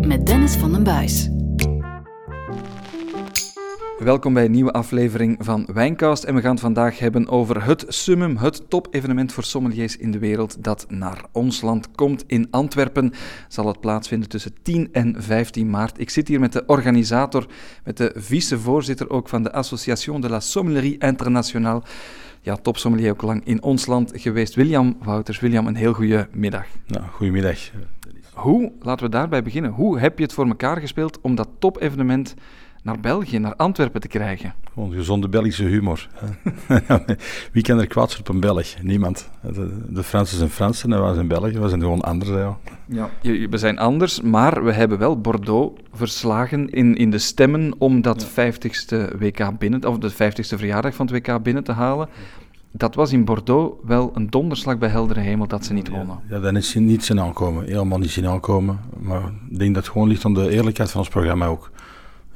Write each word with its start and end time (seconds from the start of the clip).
Met 0.00 0.26
Dennis 0.26 0.54
van 0.56 0.72
den 0.72 0.82
Buis. 0.82 1.28
Welkom 3.98 4.34
bij 4.34 4.44
een 4.44 4.50
nieuwe 4.50 4.72
aflevering 4.72 5.36
van 5.40 5.68
Wijncast 5.72 6.24
en 6.24 6.34
we 6.34 6.40
gaan 6.40 6.58
vandaag 6.58 6.98
hebben 6.98 7.28
over 7.28 7.64
het 7.64 7.84
summum, 7.88 8.36
het 8.36 8.70
top-evenement 8.70 9.32
voor 9.32 9.44
sommeliers 9.44 9.96
in 9.96 10.10
de 10.10 10.18
wereld 10.18 10.64
dat 10.64 10.86
naar 10.88 11.24
ons 11.32 11.60
land 11.60 11.90
komt. 11.94 12.24
In 12.26 12.48
Antwerpen 12.50 13.12
zal 13.48 13.66
het 13.66 13.80
plaatsvinden 13.80 14.28
tussen 14.28 14.54
10 14.62 14.88
en 14.92 15.14
15 15.18 15.70
maart. 15.70 16.00
Ik 16.00 16.10
zit 16.10 16.28
hier 16.28 16.40
met 16.40 16.52
de 16.52 16.66
organisator, 16.66 17.46
met 17.84 17.96
de 17.96 18.12
vicevoorzitter 18.14 19.10
ook 19.10 19.28
van 19.28 19.42
de 19.42 19.52
Association 19.52 20.20
de 20.20 20.28
la 20.28 20.40
Sommellerie 20.40 20.98
Internationale. 20.98 21.82
Ja, 22.44 22.56
topsommelier 22.56 23.10
ook 23.10 23.22
lang 23.22 23.44
in 23.44 23.62
ons 23.62 23.86
land 23.86 24.12
geweest. 24.14 24.54
William 24.54 24.96
Wouters. 25.02 25.40
William, 25.40 25.66
een 25.66 25.74
heel 25.74 25.92
goede 25.92 26.28
middag. 26.32 26.66
Nou, 26.86 27.04
goedemiddag. 27.12 27.70
Hoe, 28.32 28.72
laten 28.80 29.04
we 29.04 29.10
daarbij 29.10 29.42
beginnen, 29.42 29.70
hoe 29.70 29.98
heb 29.98 30.18
je 30.18 30.24
het 30.24 30.32
voor 30.32 30.46
elkaar 30.46 30.80
gespeeld 30.80 31.20
om 31.20 31.34
dat 31.34 31.48
top-evenement 31.58 32.34
naar 32.84 33.00
België, 33.00 33.38
naar 33.38 33.54
Antwerpen 33.56 34.00
te 34.00 34.08
krijgen? 34.08 34.54
Gewoon 34.74 34.92
gezonde 34.92 35.28
Belgische 35.28 35.64
humor. 35.64 36.08
Wie 37.52 37.62
kan 37.62 37.78
er 37.80 37.86
kwaad 37.86 38.18
op 38.18 38.28
een 38.28 38.40
Belg? 38.40 38.74
Niemand. 38.82 39.30
De, 39.42 39.80
de 39.88 40.02
Fransen 40.02 40.38
zijn 40.38 40.50
Fransen 40.50 40.92
en 40.92 41.02
wij 41.02 41.14
zijn 41.14 41.28
Belgen, 41.28 41.62
we 41.62 41.68
zijn 41.68 41.80
gewoon 41.80 42.00
anders. 42.00 42.30
Ja. 42.30 42.58
Ja, 42.86 43.10
je- 43.20 43.48
we 43.48 43.56
zijn 43.58 43.78
anders, 43.78 44.20
maar 44.20 44.64
we 44.64 44.72
hebben 44.72 44.98
wel 44.98 45.20
Bordeaux 45.20 45.80
verslagen 45.92 46.68
in, 46.70 46.96
in 46.96 47.10
de 47.10 47.18
stemmen 47.18 47.74
om 47.78 48.02
dat 48.02 48.26
50ste 48.30 49.18
WK 49.18 49.58
binnen, 49.58 49.84
of 49.88 49.98
de 49.98 50.12
50ste 50.12 50.58
verjaardag 50.58 50.94
van 50.94 51.06
het 51.06 51.14
WK 51.26 51.42
binnen 51.42 51.64
te 51.64 51.72
halen. 51.72 52.08
Dat 52.76 52.94
was 52.94 53.12
in 53.12 53.24
Bordeaux 53.24 53.76
wel 53.86 54.10
een 54.14 54.30
donderslag 54.30 54.78
bij 54.78 54.88
heldere 54.88 55.20
hemel 55.20 55.46
dat 55.46 55.64
ze 55.64 55.72
niet 55.72 55.88
wonnen. 55.88 56.18
Ja, 56.28 56.38
dat 56.40 56.54
is 56.54 56.74
niet 56.74 57.04
zien 57.04 57.20
aankomen. 57.20 57.64
Helemaal 57.64 57.98
niet 57.98 58.10
zien 58.10 58.26
aankomen. 58.26 58.78
Maar 59.00 59.22
ik 59.50 59.58
denk 59.58 59.74
dat 59.74 59.82
het 59.84 59.92
gewoon 59.92 60.08
ligt 60.08 60.24
aan 60.24 60.34
de 60.34 60.50
eerlijkheid 60.50 60.90
van 60.90 61.00
ons 61.00 61.08
programma 61.10 61.46
ook. 61.46 61.70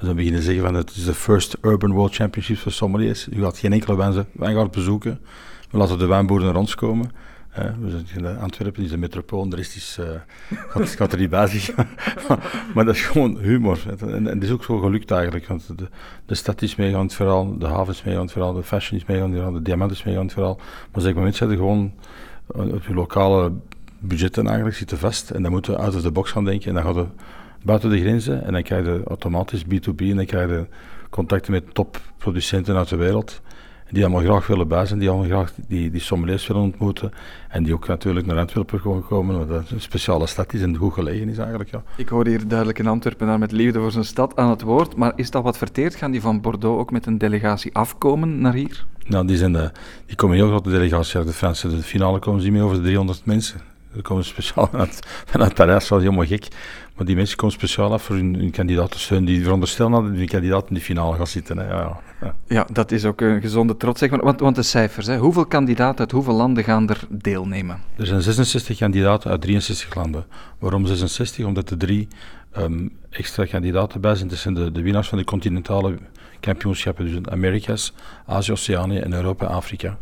Dus 0.01 0.15
beginnen 0.15 0.43
zeggen 0.43 0.65
van 0.65 0.75
het 0.75 0.91
is 0.91 1.05
de 1.05 1.15
first 1.15 1.57
Urban 1.63 1.93
World 1.93 2.15
Championships 2.15 2.61
voor 2.61 2.73
sommeliers. 2.73 3.29
U 3.29 3.43
gaat 3.43 3.59
geen 3.59 3.73
enkele 3.73 3.97
wijn- 3.97 4.27
wijngaard 4.33 4.71
bezoeken. 4.71 5.21
We 5.71 5.79
laten 5.79 5.99
de 5.99 6.07
wijnboeren 6.07 6.47
naar 6.47 6.57
ons 6.57 6.75
komen. 6.75 7.11
Eh, 7.51 7.65
we 7.81 7.91
zijn 7.91 8.25
in 8.25 8.39
Antwerpen 8.39 8.83
is 8.83 8.91
de 8.91 8.97
metropool, 8.97 9.49
de 9.49 9.57
rest 9.57 9.77
is, 9.77 9.99
eh, 10.01 10.07
gaat, 10.69 10.89
gaat 10.89 11.13
er 11.13 11.19
niet 11.19 11.31
bij 11.31 11.61
maar 12.75 12.85
dat 12.85 12.95
is 12.95 13.03
gewoon 13.03 13.39
humor. 13.39 13.79
En, 14.01 14.15
en 14.15 14.25
het 14.25 14.43
is 14.43 14.51
ook 14.51 14.65
zo 14.65 14.79
gelukt 14.79 15.11
eigenlijk. 15.11 15.47
Want 15.47 15.79
de, 15.79 15.89
de 16.27 16.35
stad 16.35 16.63
is 16.63 16.77
meegaan 16.77 17.01
in 17.01 17.07
het 17.07 17.15
verhaal, 17.15 17.59
de 17.59 17.67
haven 17.67 17.93
is 17.93 18.03
meegaan 18.03 18.21
in 18.21 18.27
het 18.27 18.33
verhaal, 18.33 18.53
de 18.53 18.63
fashion 18.63 19.01
is 19.01 19.07
meegaan 19.07 19.35
in 19.35 19.43
het 19.43 19.55
de 19.55 19.63
diamant 19.63 19.91
is 19.91 20.03
meegaan 20.03 20.21
in 20.21 20.27
het 20.27 20.37
verhaal. 20.37 20.57
Maar 20.57 20.89
een 20.93 21.01
zeker 21.01 21.17
moment 21.17 21.37
zitten 21.37 21.57
gewoon 21.57 21.93
eh, 22.55 22.75
op 22.75 22.83
je 22.83 22.95
lokale 22.95 23.53
budgetten 23.99 24.47
eigenlijk 24.47 24.77
zitten 24.77 24.99
vast. 24.99 25.31
En 25.31 25.43
dan 25.43 25.51
moeten 25.51 25.73
we 25.73 25.79
out 25.79 25.95
of 25.95 26.03
the 26.03 26.11
box 26.11 26.31
gaan 26.31 26.45
denken. 26.45 26.69
En 26.69 26.75
dan 26.75 26.83
gaan 26.83 26.95
we 26.95 27.07
buiten 27.63 27.91
de 27.91 28.01
grenzen. 28.01 28.45
En 28.45 28.53
dan 28.53 28.63
krijg 28.63 28.85
je 28.85 29.03
automatisch 29.07 29.65
B2B. 29.65 29.97
En 29.97 30.17
dan 30.17 30.27
krijg 30.27 30.51
je 30.51 30.67
contacten 31.11 31.53
met 31.53 31.75
topproducenten 31.75 32.77
uit 32.77 32.89
de 32.89 32.97
wereld. 32.97 33.41
Die 33.91 34.05
allemaal 34.05 34.23
graag 34.23 34.47
willen 34.47 34.69
bij 34.69 34.87
zijn, 34.87 34.99
die 34.99 35.09
allemaal 35.09 35.29
graag 35.29 35.53
die, 35.69 35.91
die 35.91 36.01
sommeliers 36.01 36.47
willen 36.47 36.63
ontmoeten. 36.63 37.13
En 37.49 37.63
die 37.63 37.75
ook 37.75 37.87
natuurlijk 37.87 38.27
naar 38.27 38.39
Antwerpen 38.39 39.03
komen, 39.09 39.49
dat 39.49 39.71
een 39.71 39.81
speciale 39.81 40.27
stad 40.27 40.53
is 40.53 40.63
en 40.63 40.77
goed 40.77 40.93
gelegen 40.93 41.29
is 41.29 41.39
eigenlijk. 41.39 41.71
Ja. 41.71 41.83
Ik 41.97 42.09
hoor 42.09 42.27
hier 42.27 42.49
duidelijk 42.49 42.79
een 42.79 42.87
Antwerpenaar 42.87 43.39
met 43.39 43.53
liefde 43.53 43.79
voor 43.79 43.91
zijn 43.91 44.05
stad 44.05 44.37
aan 44.37 44.51
het 44.51 44.63
woord, 44.63 44.97
maar 44.97 45.13
is 45.17 45.31
dat 45.31 45.43
wat 45.43 45.59
verteerd? 45.59 45.95
Gaan 45.95 46.11
die 46.11 46.21
van 46.21 46.41
Bordeaux 46.41 46.81
ook 46.81 46.91
met 46.91 47.07
een 47.07 47.19
delegatie 47.19 47.75
afkomen 47.75 48.41
naar 48.41 48.55
hier? 48.55 48.85
Nou, 49.07 49.27
die, 49.27 49.37
zijn 49.37 49.53
de, 49.53 49.71
die 50.07 50.17
komen 50.17 50.37
heel 50.37 50.49
grote 50.49 50.71
delegaties 50.71 51.17
uit 51.17 51.27
de 51.27 51.33
Fransen. 51.33 51.71
De 51.71 51.83
finale 51.83 52.19
komen 52.19 52.43
ze 52.43 52.51
meer 52.51 52.63
over 52.63 52.77
de 52.77 52.83
300 52.83 53.25
mensen. 53.25 53.61
Die 53.99 54.07
komen 54.07 54.25
speciaal 54.25 54.67
vanuit, 54.71 55.01
vanuit 55.27 55.55
Parijs, 55.55 55.81
dat 55.81 55.89
was 55.89 56.03
helemaal 56.03 56.27
gek. 56.27 56.49
Maar 56.97 57.07
die 57.07 57.17
mensen 57.17 57.37
komen 57.37 57.55
speciaal 57.55 57.93
af 57.93 58.03
voor 58.03 58.17
hun, 58.17 58.35
hun 58.35 58.51
kandidaat 58.51 58.91
te 58.91 58.99
steunen. 58.99 59.27
Die 59.27 59.43
veronderstellen 59.43 59.93
dat 59.93 60.03
hun 60.03 60.29
kandidaat 60.29 60.69
in 60.69 60.75
de 60.75 60.81
finale 60.81 61.17
gaat 61.17 61.29
zitten. 61.29 61.59
Hè. 61.59 61.69
Ja, 61.69 62.01
ja, 62.21 62.35
ja. 62.47 62.67
Dat 62.73 62.93
is 62.93 63.05
ook 63.05 63.21
een 63.21 63.41
gezonde 63.41 63.77
trots, 63.77 64.01
zeg 64.01 64.11
maar. 64.11 64.21
Want, 64.21 64.41
want 64.41 64.57
de 64.57 64.63
cijfers, 64.63 65.07
hè. 65.07 65.17
hoeveel 65.17 65.47
kandidaten 65.47 65.99
uit 65.99 66.11
hoeveel 66.11 66.35
landen 66.35 66.65
gaan 66.65 66.89
er 66.89 67.01
deelnemen? 67.09 67.81
Er 67.97 68.07
zijn 68.07 68.23
66 68.23 68.79
kandidaten 68.79 69.31
uit 69.31 69.41
63 69.41 69.95
landen. 69.95 70.27
Waarom 70.59 70.87
66? 70.87 71.45
Omdat 71.45 71.71
er 71.71 71.79
drie 71.79 72.09
ehm, 72.53 72.89
extra 73.11 73.45
kandidaten 73.45 74.01
bij 74.01 74.15
zijn. 74.15 74.29
Dat 74.29 74.39
zijn 74.39 74.55
de, 74.55 74.73
de 74.73 74.83
winnaars 74.83 75.09
van 75.09 75.19
de 75.19 75.25
continentale 75.25 75.99
kampioenschappen. 76.41 77.05
Dus 77.05 77.33
Amerika's, 77.33 77.93
Azië, 78.27 78.53
Oceanië 78.53 78.99
en 78.99 79.13
Europa 79.13 79.47
en 79.47 79.53
Afrika. 79.53 79.99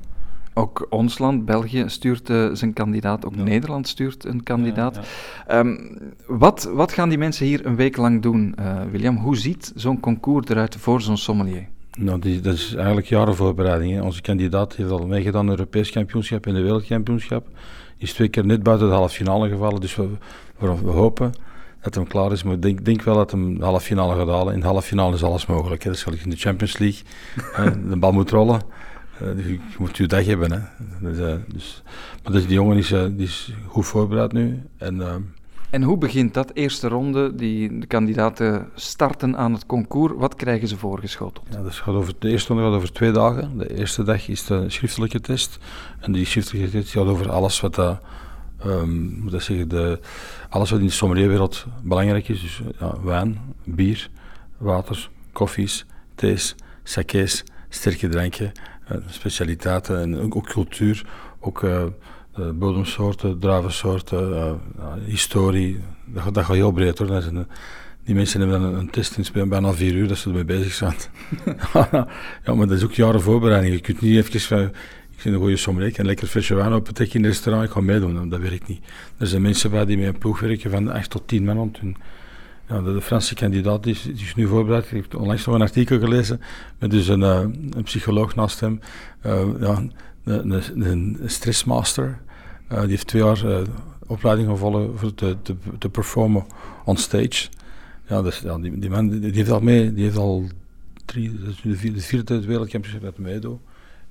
Ook 0.58 0.86
ons 0.90 1.18
land, 1.18 1.44
België, 1.44 1.84
stuurt 1.86 2.30
eh, 2.30 2.48
zijn 2.52 2.72
kandidaat. 2.72 3.26
Ook 3.26 3.34
Ja. 3.34 3.42
Nederland 3.42 3.88
stuurt 3.88 4.24
een 4.24 4.42
kandidaat. 4.42 4.94
Ja, 4.94 5.02
Ehm, 5.46 5.76
wat, 6.26 6.70
wat 6.74 6.92
gaan 6.92 7.08
die 7.08 7.18
mensen 7.18 7.46
hier 7.46 7.66
een 7.66 7.76
week 7.76 7.96
lang 7.96 8.22
doen, 8.22 8.54
eh, 8.54 8.76
William? 8.90 9.16
Hoe 9.16 9.36
ziet 9.36 9.72
zo'n 9.74 10.00
concours 10.00 10.48
eruit 10.48 10.76
voor 10.76 11.00
zo'n 11.00 11.16
sommelier? 11.16 11.66
Nou, 11.98 12.18
die, 12.18 12.40
dat 12.40 12.54
is 12.54 12.74
eigenlijk 12.74 13.06
jaren 13.06 13.36
voorbereiding. 13.36 13.92
Hè. 13.94 14.02
Onze 14.02 14.20
kandidaat 14.20 14.76
heeft 14.76 14.90
al 14.90 15.06
meegedaan 15.06 15.48
Europees 15.48 15.90
kampioenschap 15.90 16.46
en 16.46 16.54
de 16.54 16.60
wereldkampioenschap. 16.62 17.46
Is 17.98 18.12
twee 18.12 18.28
keer 18.28 18.46
net 18.46 18.62
buiten 18.62 18.88
de 18.88 18.94
halve 18.94 19.14
finale 19.14 19.48
gevallen. 19.48 19.80
Dus 19.80 19.96
we, 19.96 20.08
we, 20.58 20.74
we 20.82 20.90
hopen 20.90 21.32
dat 21.82 21.94
hem 21.94 22.06
klaar 22.06 22.32
is. 22.32 22.42
Maar 22.42 22.54
ik 22.54 22.62
denk, 22.62 22.84
denk 22.84 23.02
wel 23.02 23.14
dat 23.14 23.30
hem 23.30 23.58
de 23.58 23.64
halve 23.64 23.84
finale 23.84 24.14
gaat 24.16 24.28
halen. 24.28 24.54
In 24.54 24.60
de 24.60 24.66
halve 24.66 24.82
finale 24.86 25.14
is 25.14 25.22
alles 25.22 25.46
mogelijk. 25.46 25.82
Hè. 25.82 25.88
Dat 25.88 25.98
is 25.98 26.04
gelijk 26.04 26.22
in 26.22 26.30
de 26.30 26.36
Champions 26.36 26.78
League. 26.78 27.00
hè. 27.52 27.70
De 27.90 27.96
bal 27.96 28.12
moet 28.12 28.30
rollen. 28.30 28.60
Eh, 29.20 29.36
dus 29.36 29.44
je, 29.44 29.52
je 29.52 29.76
moet 29.78 29.96
je 29.96 30.06
dag 30.06 30.26
hebben. 30.26 30.52
Hè. 30.52 30.58
Dus, 31.00 31.18
eh, 31.18 31.34
dus, 31.48 31.82
maar 32.22 32.32
dus 32.32 32.46
die 32.46 32.54
jongen 32.54 32.76
is, 32.76 32.92
eh, 32.92 33.04
die 33.10 33.26
is 33.26 33.52
goed 33.66 33.86
voorbereid 33.86 34.32
nu. 34.32 34.62
En, 34.76 35.00
eh, 35.00 35.14
En 35.70 35.82
hoe 35.82 35.98
begint 35.98 36.34
dat 36.34 36.50
eerste 36.54 36.88
ronde? 36.88 37.34
Die 37.34 37.78
de 37.78 37.86
kandidaten 37.86 38.68
starten 38.74 39.36
aan 39.36 39.52
het 39.52 39.66
concours. 39.66 40.12
Wat 40.16 40.34
krijgen 40.34 40.68
ze 40.68 40.76
voorgeschoteld? 40.76 41.46
Ja, 41.50 41.62
dat 41.62 41.74
gaat 41.74 41.94
over, 41.94 42.14
de 42.18 42.28
eerste 42.28 42.52
ronde 42.52 42.68
gaat 42.68 42.76
over 42.76 42.92
twee 42.92 43.12
dagen. 43.12 43.58
De 43.58 43.76
eerste 43.76 44.02
dag 44.02 44.28
is 44.28 44.44
de 44.44 44.64
schriftelijke 44.70 45.20
test. 45.20 45.58
En 46.00 46.12
die 46.12 46.26
schriftelijke 46.26 46.70
test 46.70 46.90
gaat 46.90 47.06
over 47.06 47.30
alles 47.30 47.60
wat, 47.60 47.74
dat, 47.74 48.00
ehm, 48.58 49.20
moet 49.20 49.32
ik 49.32 49.40
zeggen, 49.40 49.68
de, 49.68 50.00
alles 50.48 50.70
wat 50.70 50.80
in 50.80 50.86
de 50.86 50.92
sommelierwereld 50.92 51.66
belangrijk 51.82 52.28
is. 52.28 52.40
Dus 52.40 52.60
ja, 52.80 52.94
wijn, 53.02 53.38
bier, 53.64 54.10
water, 54.58 55.08
koffies, 55.32 55.86
thees, 56.14 56.54
sakés, 56.82 57.44
sterke 57.68 58.08
dranken, 58.08 58.46
eh, 58.46 58.52
specialiteiten 59.08 60.00
en 60.00 60.32
ook, 60.32 60.46
cultuur. 60.46 61.06
Ook 61.40 61.62
eh, 61.62 61.82
eh, 61.82 62.50
bodemsoorten, 62.54 63.38
druivensoorten, 63.38 64.36
eh, 64.36 64.52
historie. 65.04 65.80
Dat, 66.04 66.34
dat 66.34 66.44
gaat 66.44 66.56
heel 66.56 66.72
breed 66.72 66.98
hoor. 66.98 67.10
Een, 67.10 67.46
die 68.04 68.14
mensen 68.14 68.40
hebben 68.40 68.60
dan 68.60 68.72
een, 68.72 68.78
een 68.78 68.90
test 68.90 69.18
in 69.32 69.48
bijna 69.48 69.72
vier 69.72 69.94
uur 69.94 70.08
dat 70.08 70.16
ze 70.16 70.28
ermee 70.28 70.44
bezig 70.44 70.72
zijn. 70.72 70.94
ja, 72.44 72.54
maar 72.54 72.66
dat 72.66 72.76
is 72.76 72.84
ook 72.84 72.92
jaren 72.92 73.20
voorbereiding. 73.20 73.74
Je 73.74 73.80
kunt 73.80 74.00
niet 74.00 74.34
even 74.34 74.72
ik 75.16 75.22
vind 75.22 75.34
een 75.34 75.40
goede 75.40 75.56
sommelier, 75.56 75.88
ik 75.88 75.94
kan 75.94 76.06
lekker 76.06 76.26
flesje 76.26 76.54
wijn 76.54 76.72
opentrekken 76.72 77.16
in 77.16 77.24
een 77.24 77.30
restaurant, 77.30 77.66
ik 77.66 77.70
ga 77.70 77.80
meedoen. 77.80 78.28
Dat 78.28 78.40
werkt 78.40 78.68
niet. 78.68 78.80
Er 79.18 79.26
zijn 79.26 79.42
mensen 79.42 79.70
bij 79.70 79.84
die 79.84 79.98
met 79.98 80.06
een 80.06 80.18
ploeg 80.18 80.40
werken 80.40 80.70
van 80.70 80.90
8 80.90 81.10
tot 81.10 81.28
10 81.28 81.44
man. 81.44 81.56
want 81.56 81.78
hun- 81.78 81.96
Ja, 82.68 82.80
de, 82.80 83.00
Franse 83.00 83.34
kandidaat 83.34 83.86
is, 83.86 84.06
is 84.06 84.34
nu 84.34 84.46
voorbereid. 84.46 84.84
Ik 84.84 84.90
heb 84.90 85.20
onlangs 85.20 85.46
nog 85.46 85.54
een 85.54 85.60
artikel 85.60 85.98
gelezen 85.98 86.40
met 86.78 86.90
dus 86.90 87.08
een, 87.08 87.22
eh, 87.22 87.40
een 87.70 87.82
psycholoog 87.82 88.34
naast 88.34 88.60
hem. 88.60 88.80
Eh, 89.20 89.46
ja, 89.60 89.82
een, 90.24 90.62
een, 90.74 91.18
stressmaster. 91.26 92.18
Eh, 92.68 92.80
die 92.80 92.88
heeft 92.88 93.06
twee 93.06 93.22
jaar 93.22 93.62
opleiding 94.06 94.48
gevolgd 94.48 95.00
voor 95.00 95.14
te, 95.14 95.36
te, 95.42 95.56
te 95.78 95.88
performen 95.88 96.44
on 96.84 96.96
stage. 96.96 97.48
Ja, 98.08 98.22
dus, 98.22 98.38
ja 98.38 98.58
die, 98.58 98.78
die 98.78 98.90
man 98.90 99.08
die, 99.08 99.32
heeft 99.32 99.50
al 99.50 99.60
mee, 99.60 99.92
die 99.94 100.04
heeft 100.04 100.16
al 100.16 100.44
drie, 101.04 101.40
de 101.62 101.76
vierde, 101.76 101.98
de 101.98 102.00
vierde 102.00 102.46
wereldkampioenschap 102.46 103.02
dat 103.02 103.16
hij 103.16 103.24
meedoet. 103.24 103.60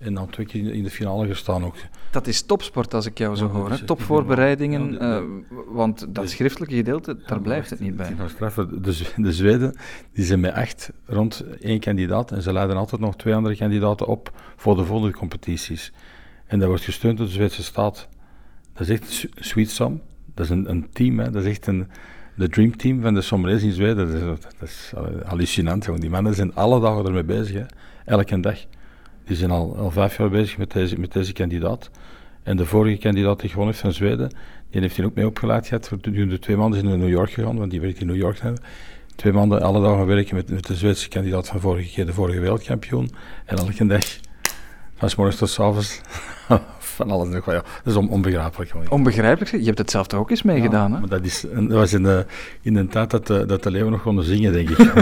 En 0.05 0.13
dan 0.13 0.29
twee 0.29 0.45
keer 0.45 0.73
in, 0.73 0.83
de 0.83 0.89
finale 0.89 1.27
gestaan 1.27 1.63
ook. 1.66 1.75
Dat 2.11 2.27
is 2.27 2.41
topsport 2.41 2.93
als 2.93 3.05
ik 3.05 3.17
jou 3.17 3.35
zo 3.35 3.45
Ja, 3.45 3.51
hoor. 3.51 3.67
Hè? 3.67 3.73
echt 3.73 3.88
Topvoorbereidingen. 3.88 4.89
niet 4.89 4.99
normaal. 4.99 5.21
eh, 5.21 5.25
want 5.67 5.99
dat 5.99 6.16
de- 6.23 6.28
schriftelijke 6.29 6.75
gedeelte, 6.75 7.17
daar 7.25 7.41
blijft 7.41 7.69
het 7.69 7.79
niet 7.79 7.96
bij. 7.96 8.16
De, 8.81 9.03
de 9.16 9.34
Zweden 9.34 9.75
die 10.13 10.25
zijn 10.25 10.40
met 10.40 10.53
echt 10.53 10.91
rond 11.05 11.43
één 11.61 11.79
kandidaat 11.79 12.31
en 12.31 12.41
ze 12.41 12.53
leiden 12.53 12.78
altijd 12.78 13.02
nog 13.02 13.16
twee 13.16 13.35
andere 13.35 13.55
kandidaten 13.55 14.07
op 14.07 14.31
voor 14.55 14.75
de 14.75 14.85
volgende 14.85 15.17
competities. 15.17 15.91
En 16.46 16.59
dat 16.59 16.67
wordt 16.67 16.84
gesteund 16.84 17.17
door 17.17 17.25
de 17.28 17.31
Zweedse 17.34 17.63
staat. 17.63 18.08
Dat 18.73 18.87
is 18.87 18.90
echt. 18.90 19.28
Dat 20.34 20.46
is 20.46 20.49
een, 20.49 20.69
een 20.69 20.87
team, 20.93 21.19
hè. 21.19 21.29
dat 21.31 21.43
is 21.43 21.49
echt 21.49 21.67
een, 21.67 21.87
de 22.35 22.49
dream 22.49 22.78
team 22.78 23.01
van 23.01 23.13
de 23.13 23.22
sommeliers 23.22 23.63
in 23.63 23.72
Zweden. 23.72 23.96
Dat 24.11 24.16
is, 24.16 24.22
dat 24.59 24.69
is 24.69 24.91
eh, 24.96 25.03
hallucinant, 25.28 25.85
jongen. 25.85 26.01
Die 26.01 26.09
mannen 26.09 26.34
zijn 26.34 26.55
alle 26.55 26.79
dagen 26.81 27.05
ermee 27.05 27.23
bezig, 27.23 27.55
hè. 27.55 27.66
elke 28.05 28.40
dag. 28.40 28.59
Die 29.25 29.35
zijn 29.35 29.51
al, 29.51 29.75
al 29.77 29.91
vijf 29.91 30.17
jaar 30.17 30.29
bezig 30.29 30.57
met 30.57 30.72
deze, 30.72 30.99
met 30.99 31.13
deze 31.13 31.33
kandidaat. 31.33 31.89
En 32.43 32.57
de 32.57 32.66
vorige 32.66 32.97
kandidaat 32.97 33.39
die 33.39 33.49
gewonnen 33.49 33.73
heeft 33.73 33.85
van 33.85 33.93
Zweden, 33.93 34.31
die 34.69 34.81
heeft 34.81 34.97
hij 34.97 35.05
ook 35.05 35.16
mee 35.16 35.25
opgeleid 35.25 35.67
gehad. 35.67 35.91
De 36.01 36.39
twee 36.39 36.57
maanden 36.57 36.77
is 36.79 36.85
hij 36.85 36.95
naar 36.97 37.05
New 37.05 37.16
York 37.16 37.31
gegaan, 37.31 37.57
want 37.57 37.72
die 37.72 37.81
werkt 37.81 37.99
in 37.99 38.07
New 38.07 38.16
York. 38.16 38.39
Hè. 38.39 38.53
Twee 39.16 39.33
maanden 39.33 39.61
alle 39.61 39.81
dagen 39.81 40.05
werken 40.05 40.35
met, 40.35 40.49
met 40.49 40.66
de 40.67 40.75
Zweedse 40.75 41.09
kandidaat 41.09 41.47
van 41.47 41.59
vorige 41.59 41.89
keer, 41.89 42.05
de 42.05 42.13
vorige 42.13 42.39
wereldkampioen. 42.39 43.11
En 43.45 43.57
elke 43.57 43.85
dag, 43.85 44.05
van 44.95 45.09
s 45.09 45.16
morgens 45.16 45.37
tot 45.37 45.49
s 45.49 45.59
avonds, 45.59 46.01
van 46.95 47.11
alles. 47.11 47.29
nog 47.29 47.45
Ja. 47.45 47.51
Dat 47.53 47.66
is 47.83 47.95
on, 47.95 48.09
onbegrijpelijk. 48.09 48.72
gewoon. 48.72 48.89
Onbegrijpelijk, 48.89 49.51
je 49.51 49.66
hebt 49.66 49.77
het 49.77 49.91
zelf 49.91 50.07
toch 50.07 50.19
ook 50.19 50.29
eens 50.29 50.43
meegedaan, 50.43 50.89
Ja, 50.89 50.95
hè? 50.95 50.99
Maar 50.99 51.09
dat, 51.09 51.25
is, 51.25 51.45
dat 51.53 51.67
was 51.67 51.93
in 51.93 52.03
de, 52.03 52.25
in 52.61 52.73
de 52.73 52.87
tijd 52.87 53.11
dat 53.11 53.27
de, 53.27 53.45
dat 53.45 53.63
de 53.63 53.72
leeuwen 53.72 53.91
nog 53.91 54.01
konden 54.01 54.25
zingen, 54.25 54.53
denk 54.53 54.69
ik. 54.69 54.77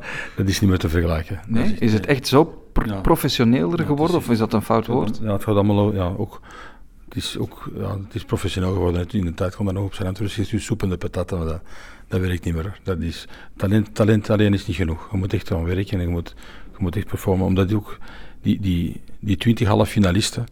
Dat 0.36 0.48
is 0.48 0.60
niet 0.60 0.70
meer 0.70 0.78
te 0.78 0.88
vergelijken. 0.88 1.40
Nee? 1.46 1.76
Is 1.78 1.92
het 1.92 2.06
echt 2.06 2.26
zo 2.26 2.67
professioneler 3.02 3.84
geworden, 3.84 4.16
is- 4.16 4.24
of 4.24 4.30
is 4.30 4.38
dat 4.38 4.52
een 4.52 4.62
fout 4.62 4.86
woord? 4.86 5.18
Ja, 5.22 5.32
het 5.32 5.42
gaat 5.42 5.54
allemaal 5.54 5.94
ja, 5.94 6.12
ook. 6.16 6.40
Het 7.04 7.16
is 7.16 7.38
ook 7.38 7.70
ja, 7.78 7.90
het 7.90 8.14
is 8.14 8.24
professioneel 8.24 8.72
geworden. 8.72 9.06
In 9.10 9.24
de 9.24 9.34
tijd 9.34 9.54
kwam 9.54 9.66
dat 9.66 9.74
nog 9.74 9.84
op 9.84 9.94
zijn 9.94 10.08
Antwerpen. 10.08 10.48
is 10.52 10.64
soep 10.64 10.82
en 10.82 10.88
de 10.88 10.96
patatten, 10.96 11.38
maar 11.38 11.46
dat, 11.46 11.60
dat 12.08 12.20
werkt 12.20 12.44
niet 12.44 12.54
meer. 12.54 12.80
Dat 12.82 13.00
is, 13.00 13.26
talent, 13.56 13.94
talent 13.94 14.30
alleen 14.30 14.54
is 14.54 14.66
niet 14.66 14.76
genoeg. 14.76 15.08
Je 15.10 15.16
moet 15.16 15.32
echt 15.32 15.52
aan 15.52 15.64
werken 15.64 15.98
en 15.98 16.04
je 16.04 16.08
moet, 16.08 16.34
je 16.72 16.76
moet 16.78 16.96
echt 16.96 17.06
performen. 17.06 17.46
Omdat 17.46 17.72
ook 17.72 17.98
die, 18.42 18.60
die, 18.60 19.00
die 19.20 19.36
20 19.36 19.68
halve 19.68 19.90
finalisten, 19.90 20.46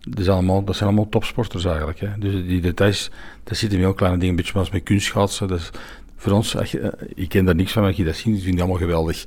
dat, 0.00 0.18
is 0.18 0.28
allemaal, 0.28 0.64
dat 0.64 0.76
zijn 0.76 0.88
allemaal 0.88 1.08
topsporters 1.08 1.64
eigenlijk. 1.64 2.00
Hè. 2.00 2.08
Dus 2.18 2.32
die 2.32 2.60
details, 2.60 3.10
daar 3.44 3.56
zitten 3.56 3.78
heel 3.78 3.94
kleine 3.94 4.18
dingen, 4.18 4.34
een 4.34 4.40
beetje 4.40 4.52
zoals 4.52 4.70
met 4.70 4.82
kunstschaatsen. 4.82 5.48
Dat 5.48 5.58
is, 5.58 5.70
voor 6.16 6.32
ons, 6.32 6.52
je, 6.52 6.80
eh, 6.80 7.08
ik 7.14 7.28
ken 7.28 7.44
daar 7.44 7.54
niks 7.54 7.72
van, 7.72 7.80
maar 7.82 7.90
als 7.90 8.00
je 8.00 8.06
dat 8.06 8.14
ziet, 8.14 8.24
vind 8.24 8.42
je 8.42 8.50
die 8.50 8.60
allemaal 8.60 8.78
geweldig. 8.78 9.24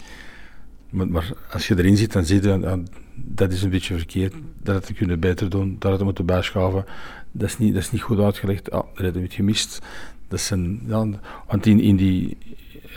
Maar, 0.91 1.33
als 1.51 1.67
je 1.67 1.77
erin 1.77 1.97
zit, 1.97 2.11
dan 2.11 2.25
zie 2.25 2.41
je, 2.41 2.83
dat 3.15 3.51
is 3.51 3.63
een 3.63 3.69
beetje 3.69 3.97
verkeerd. 3.97 4.33
Dat 4.63 4.75
had 4.75 4.87
we 4.87 4.93
kunnen 4.93 5.19
beter 5.19 5.49
doen, 5.49 5.75
dat 5.79 5.89
had 5.89 5.99
we 5.99 6.05
moeten 6.05 6.25
bijschaven. 6.25 6.85
Dat 7.31 7.49
is 7.49 7.57
niet, 7.57 7.73
dat 7.73 7.81
is 7.81 7.91
niet 7.91 8.01
goed 8.01 8.19
uitgelegd. 8.19 8.71
Ah, 8.71 8.79
dat 8.79 9.03
hebben 9.03 9.21
we 9.21 9.27
het 9.27 9.33
gemist. 9.33 9.79
Dat 10.27 10.39
zijn, 10.39 10.81
ja, 10.87 11.05
want 11.47 11.65
in, 11.65 11.95
die, 11.95 12.37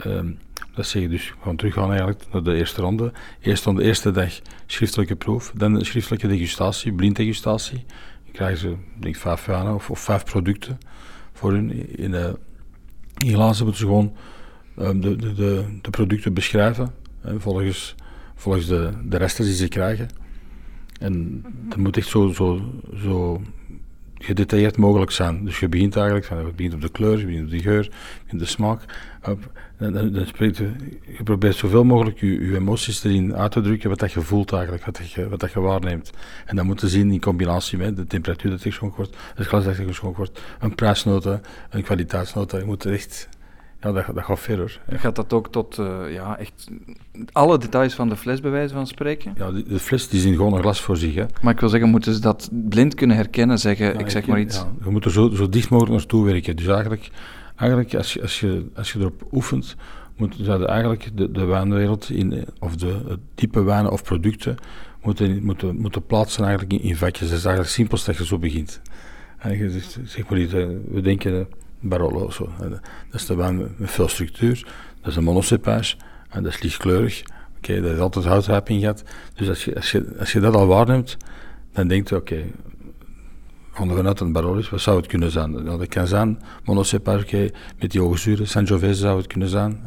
ehm, 0.02 0.31
dat 0.75 0.87
zeg 0.87 1.02
je 1.02 1.08
dus, 1.08 1.29
we 1.29 1.44
gaan 1.44 1.56
teruggaan 1.56 1.88
eigenlijk 1.88 2.23
naar 2.32 2.43
de 2.43 2.55
eerste 2.55 2.81
ronde. 2.81 3.12
Eerst 3.41 3.67
aan 3.67 3.76
de 3.76 3.82
eerste 3.82 4.11
dag 4.11 4.41
schriftelijke 4.67 5.17
proef, 5.17 5.52
dan 5.56 5.85
schriftelijke 5.85 6.26
degustatie, 6.26 6.93
blinddegustatie. 6.93 7.85
Dan 8.25 8.32
krijgen 8.32 8.58
ze, 8.58 8.75
denk 8.99 9.14
ik, 9.14 9.20
vijf 9.20 9.44
wijnen 9.44 9.75
of, 9.75 9.91
vijf 9.93 10.25
producten 10.25 10.79
voor 11.32 11.52
hun. 11.52 11.96
In, 11.99 12.14
eh, 12.14 12.32
in 13.19 13.32
glazen 13.32 13.64
moeten 13.64 13.82
ze 13.82 13.88
gewoon 13.88 14.12
ehm, 14.76 15.00
de, 15.00 15.17
de, 15.17 15.35
de, 15.35 15.64
de 15.82 15.91
producten 15.91 16.35
beschrijven, 16.35 16.94
volgens, 17.37 17.94
volgens 18.35 18.67
de, 18.67 18.91
de 19.05 19.17
resters 19.17 19.49
die 19.49 19.56
ze 19.56 19.69
krijgen. 19.69 20.09
En 21.00 21.44
dat 21.69 21.79
moet 21.79 21.97
echt 21.97 22.09
zo, 22.09 22.32
zo, 22.32 22.61
zo 22.97 23.41
gedetailleerd 24.25 24.76
mogelijk 24.76 25.11
zijn. 25.11 25.44
Dus 25.44 25.61
je 25.61 25.69
begint 25.69 25.97
eigenlijk 25.97 26.29
je 26.29 26.53
begint 26.56 26.75
op 26.75 26.81
de 26.81 26.91
kleur, 26.91 27.19
je 27.19 27.25
begint 27.25 27.44
op 27.44 27.50
de 27.50 27.59
geur, 27.59 27.82
je 27.82 27.91
begint 28.23 28.41
de 28.41 28.47
smaak. 28.47 28.81
Op, 29.23 29.50
dan, 29.79 30.12
dan, 30.12 30.26
spreekt 30.26 30.56
je, 30.56 30.73
je 31.17 31.23
probeert 31.23 31.56
zoveel 31.56 31.85
mogelijk 31.85 32.21
je, 32.21 32.47
je 32.47 32.56
emoties 32.56 33.05
erin 33.05 33.35
uit 33.37 33.53
te 33.53 33.61
drukken, 33.61 33.88
wat 33.91 33.99
dat 33.99 34.12
je 34.12 34.20
voelt 34.20 34.53
eigenlijk, 34.53 34.85
wat 34.85 34.97
dat 34.97 35.11
je, 35.11 35.29
wat 35.29 35.41
dat 35.41 35.53
je 35.53 35.61
waarneemt. 35.61 36.11
En 36.47 36.56
dat 36.56 36.65
moet 36.65 36.81
je 36.81 36.88
zien 36.88 37.12
in 37.12 37.20
combinatie 37.20 37.79
met 37.79 37.97
de 37.97 38.06
temperatuur 38.06 38.50
dat 38.50 38.59
er 38.61 38.67
geschonken 38.67 38.97
wordt, 38.97 39.17
het 39.35 39.47
glas 39.47 39.65
dat 39.65 39.77
er 39.77 39.85
geschonken 39.85 40.19
wordt, 40.19 40.41
een 40.61 40.75
prijsnota, 40.75 41.41
een 41.70 41.82
kwaliteitsnota. 41.82 42.59
Je 42.59 42.65
moet 42.65 42.85
er 42.85 42.93
echt, 42.93 43.29
ja, 43.85 43.93
dat, 43.93 44.15
dat 44.15 44.25
gaat 44.25 44.41
verder. 44.41 44.81
hè. 44.85 44.99
Gaat 44.99 45.17
dat 45.17 45.33
ook 45.33 45.49
tot 45.49 45.79
eh, 45.79 46.13
ja, 46.13 46.39
echt 46.39 46.69
alle 47.33 47.59
details 47.59 47.95
van 47.95 48.09
de 48.09 48.17
fles 48.17 48.41
bij 48.41 48.51
wijze 48.51 48.75
van 48.75 48.87
spreken? 48.87 49.35
Ja, 49.37 49.51
de 49.51 49.79
fles 49.79 50.09
die 50.09 50.21
zien 50.21 50.35
gewoon 50.37 50.53
een 50.53 50.61
glas 50.61 50.81
voor 50.81 50.97
zich. 50.97 51.15
Hè. 51.15 51.25
Maar 51.43 51.53
ik 51.53 51.61
wil 51.61 51.69
zeggen, 51.69 51.89
moeten 51.91 52.15
ze 52.15 52.21
dat 52.21 52.51
blind 52.53 52.95
kunnen 52.95 53.17
herkennen, 53.17 53.59
zeggen, 53.59 53.87
Ja, 53.87 53.99
ik 53.99 54.11
zeg 54.11 54.27
maar 54.27 54.41
iets. 54.41 54.57
ja, 54.57 54.73
je 54.85 54.91
moet 54.91 55.05
er 55.05 55.11
zo, 55.13 55.29
zo 55.31 55.49
dicht 55.49 55.71
mogelijk 55.71 55.97
naartoe 55.97 56.25
werken. 56.25 56.57
Dus 56.57 56.67
eigenlijk, 56.67 57.11
eigenlijk 57.57 57.95
als, 57.95 58.13
je, 58.13 58.23
als, 58.23 58.41
je, 58.41 58.67
als 58.75 58.93
je 58.93 58.99
erop 58.99 59.23
oefent, 59.33 59.77
moet, 60.17 60.49
eigenlijk 60.49 61.11
de, 61.15 61.31
de 61.31 61.45
wijnwereld, 61.45 62.11
in, 62.11 62.33
eh, 62.33 62.43
of 62.59 62.77
de 62.77 63.19
type 63.35 63.63
wijnen 63.63 63.93
of 63.93 64.03
producten, 64.03 64.57
moeten, 65.03 65.45
moeten, 65.45 65.77
moeten 65.77 66.07
plaatsen 66.07 66.45
eigenlijk 66.45 66.73
in, 66.73 66.89
in 66.89 66.97
vakjes. 66.97 67.29
Dat 67.29 67.39
is 67.39 67.45
eigenlijk 67.45 67.65
het 67.65 67.75
simpelste 67.75 68.11
dat 68.11 68.19
je 68.19 68.27
zo 68.27 68.39
begint. 68.39 68.81
En 69.39 69.59
je 69.59 69.71
zegt, 69.71 69.99
zeg 70.05 70.29
maar 70.29 70.39
eh, 70.39 70.67
we 70.91 71.01
denken 71.01 71.49
Barolo, 71.81 72.29
eh, 72.29 72.71
dat 72.71 72.81
is 73.21 73.26
de 73.26 73.35
wijn 73.35 73.56
met, 73.56 73.91
veel 73.91 74.09
structuur, 74.09 74.67
dat 75.00 75.11
is 75.11 75.17
een 75.17 75.25
monocepage, 75.25 75.97
en 76.29 76.43
dat 76.43 76.53
is 76.53 76.62
lichtkleurig. 76.62 77.23
Oké, 77.56 77.81
dat 77.81 77.93
is 77.93 77.99
altijd 77.99 78.25
houtrijping 78.25 78.81
gehad. 78.81 79.05
Dus 79.35 79.49
als 79.49 79.65
je, 79.65 79.75
als, 79.75 79.91
je, 79.91 80.15
als 80.19 80.32
je 80.32 80.41
dat 80.41 80.55
al 80.55 80.67
waarneemt, 80.67 81.17
dan 81.73 81.88
denk 81.88 82.09
je, 82.09 82.17
oké, 82.17 82.43
gaan 83.73 83.88
we 83.88 83.94
vanuit 83.94 84.21
een 84.21 84.59
is, 84.59 84.71
wat 84.71 84.81
zou 84.81 84.97
het 84.97 85.06
kunnen 85.06 85.31
zijn? 85.31 85.50
Nou, 85.50 85.79
dat 85.79 85.88
kan 85.88 86.06
zijn 86.06 86.43
monocepage 86.65 87.53
met 87.79 87.91
die 87.91 88.00
hoge 88.00 88.19
zuren, 88.19 88.49
Sangiovese 88.49 89.00
zou 89.00 89.17
het 89.17 89.27
kunnen 89.27 89.49
zijn, 89.49 89.82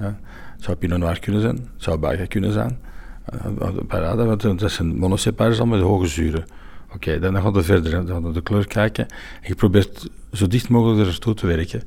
zou 0.58 0.78
Pinot 0.78 1.00
Noir 1.00 1.20
kunnen 1.20 1.42
zijn, 1.42 1.70
zou 1.76 1.98
Baga 1.98 2.26
kunnen 2.26 2.52
zijn. 2.52 2.80
Parada, 3.88 4.26
want 4.26 4.60
dat 4.60 4.72
zijn 4.72 4.98
monocepages 4.98 5.60
al 5.60 5.66
met 5.66 5.82
hoge 5.82 6.08
zuren. 6.08 6.46
Oké, 6.94 7.20
dan 7.20 7.42
gaan 7.42 7.54
we 7.54 7.64
verder, 7.64 7.92
dan 7.92 8.08
gaan 8.08 8.24
we 8.24 8.32
de 8.32 8.42
kleur 8.42 8.68
kijken. 8.68 9.08
En 9.42 9.48
je 9.48 9.56
probeert 9.56 10.10
zo 10.32 10.48
dicht 10.48 10.70
mogelijk 10.70 11.10
er 11.26 11.36
te 11.36 11.48
werken, 11.48 11.84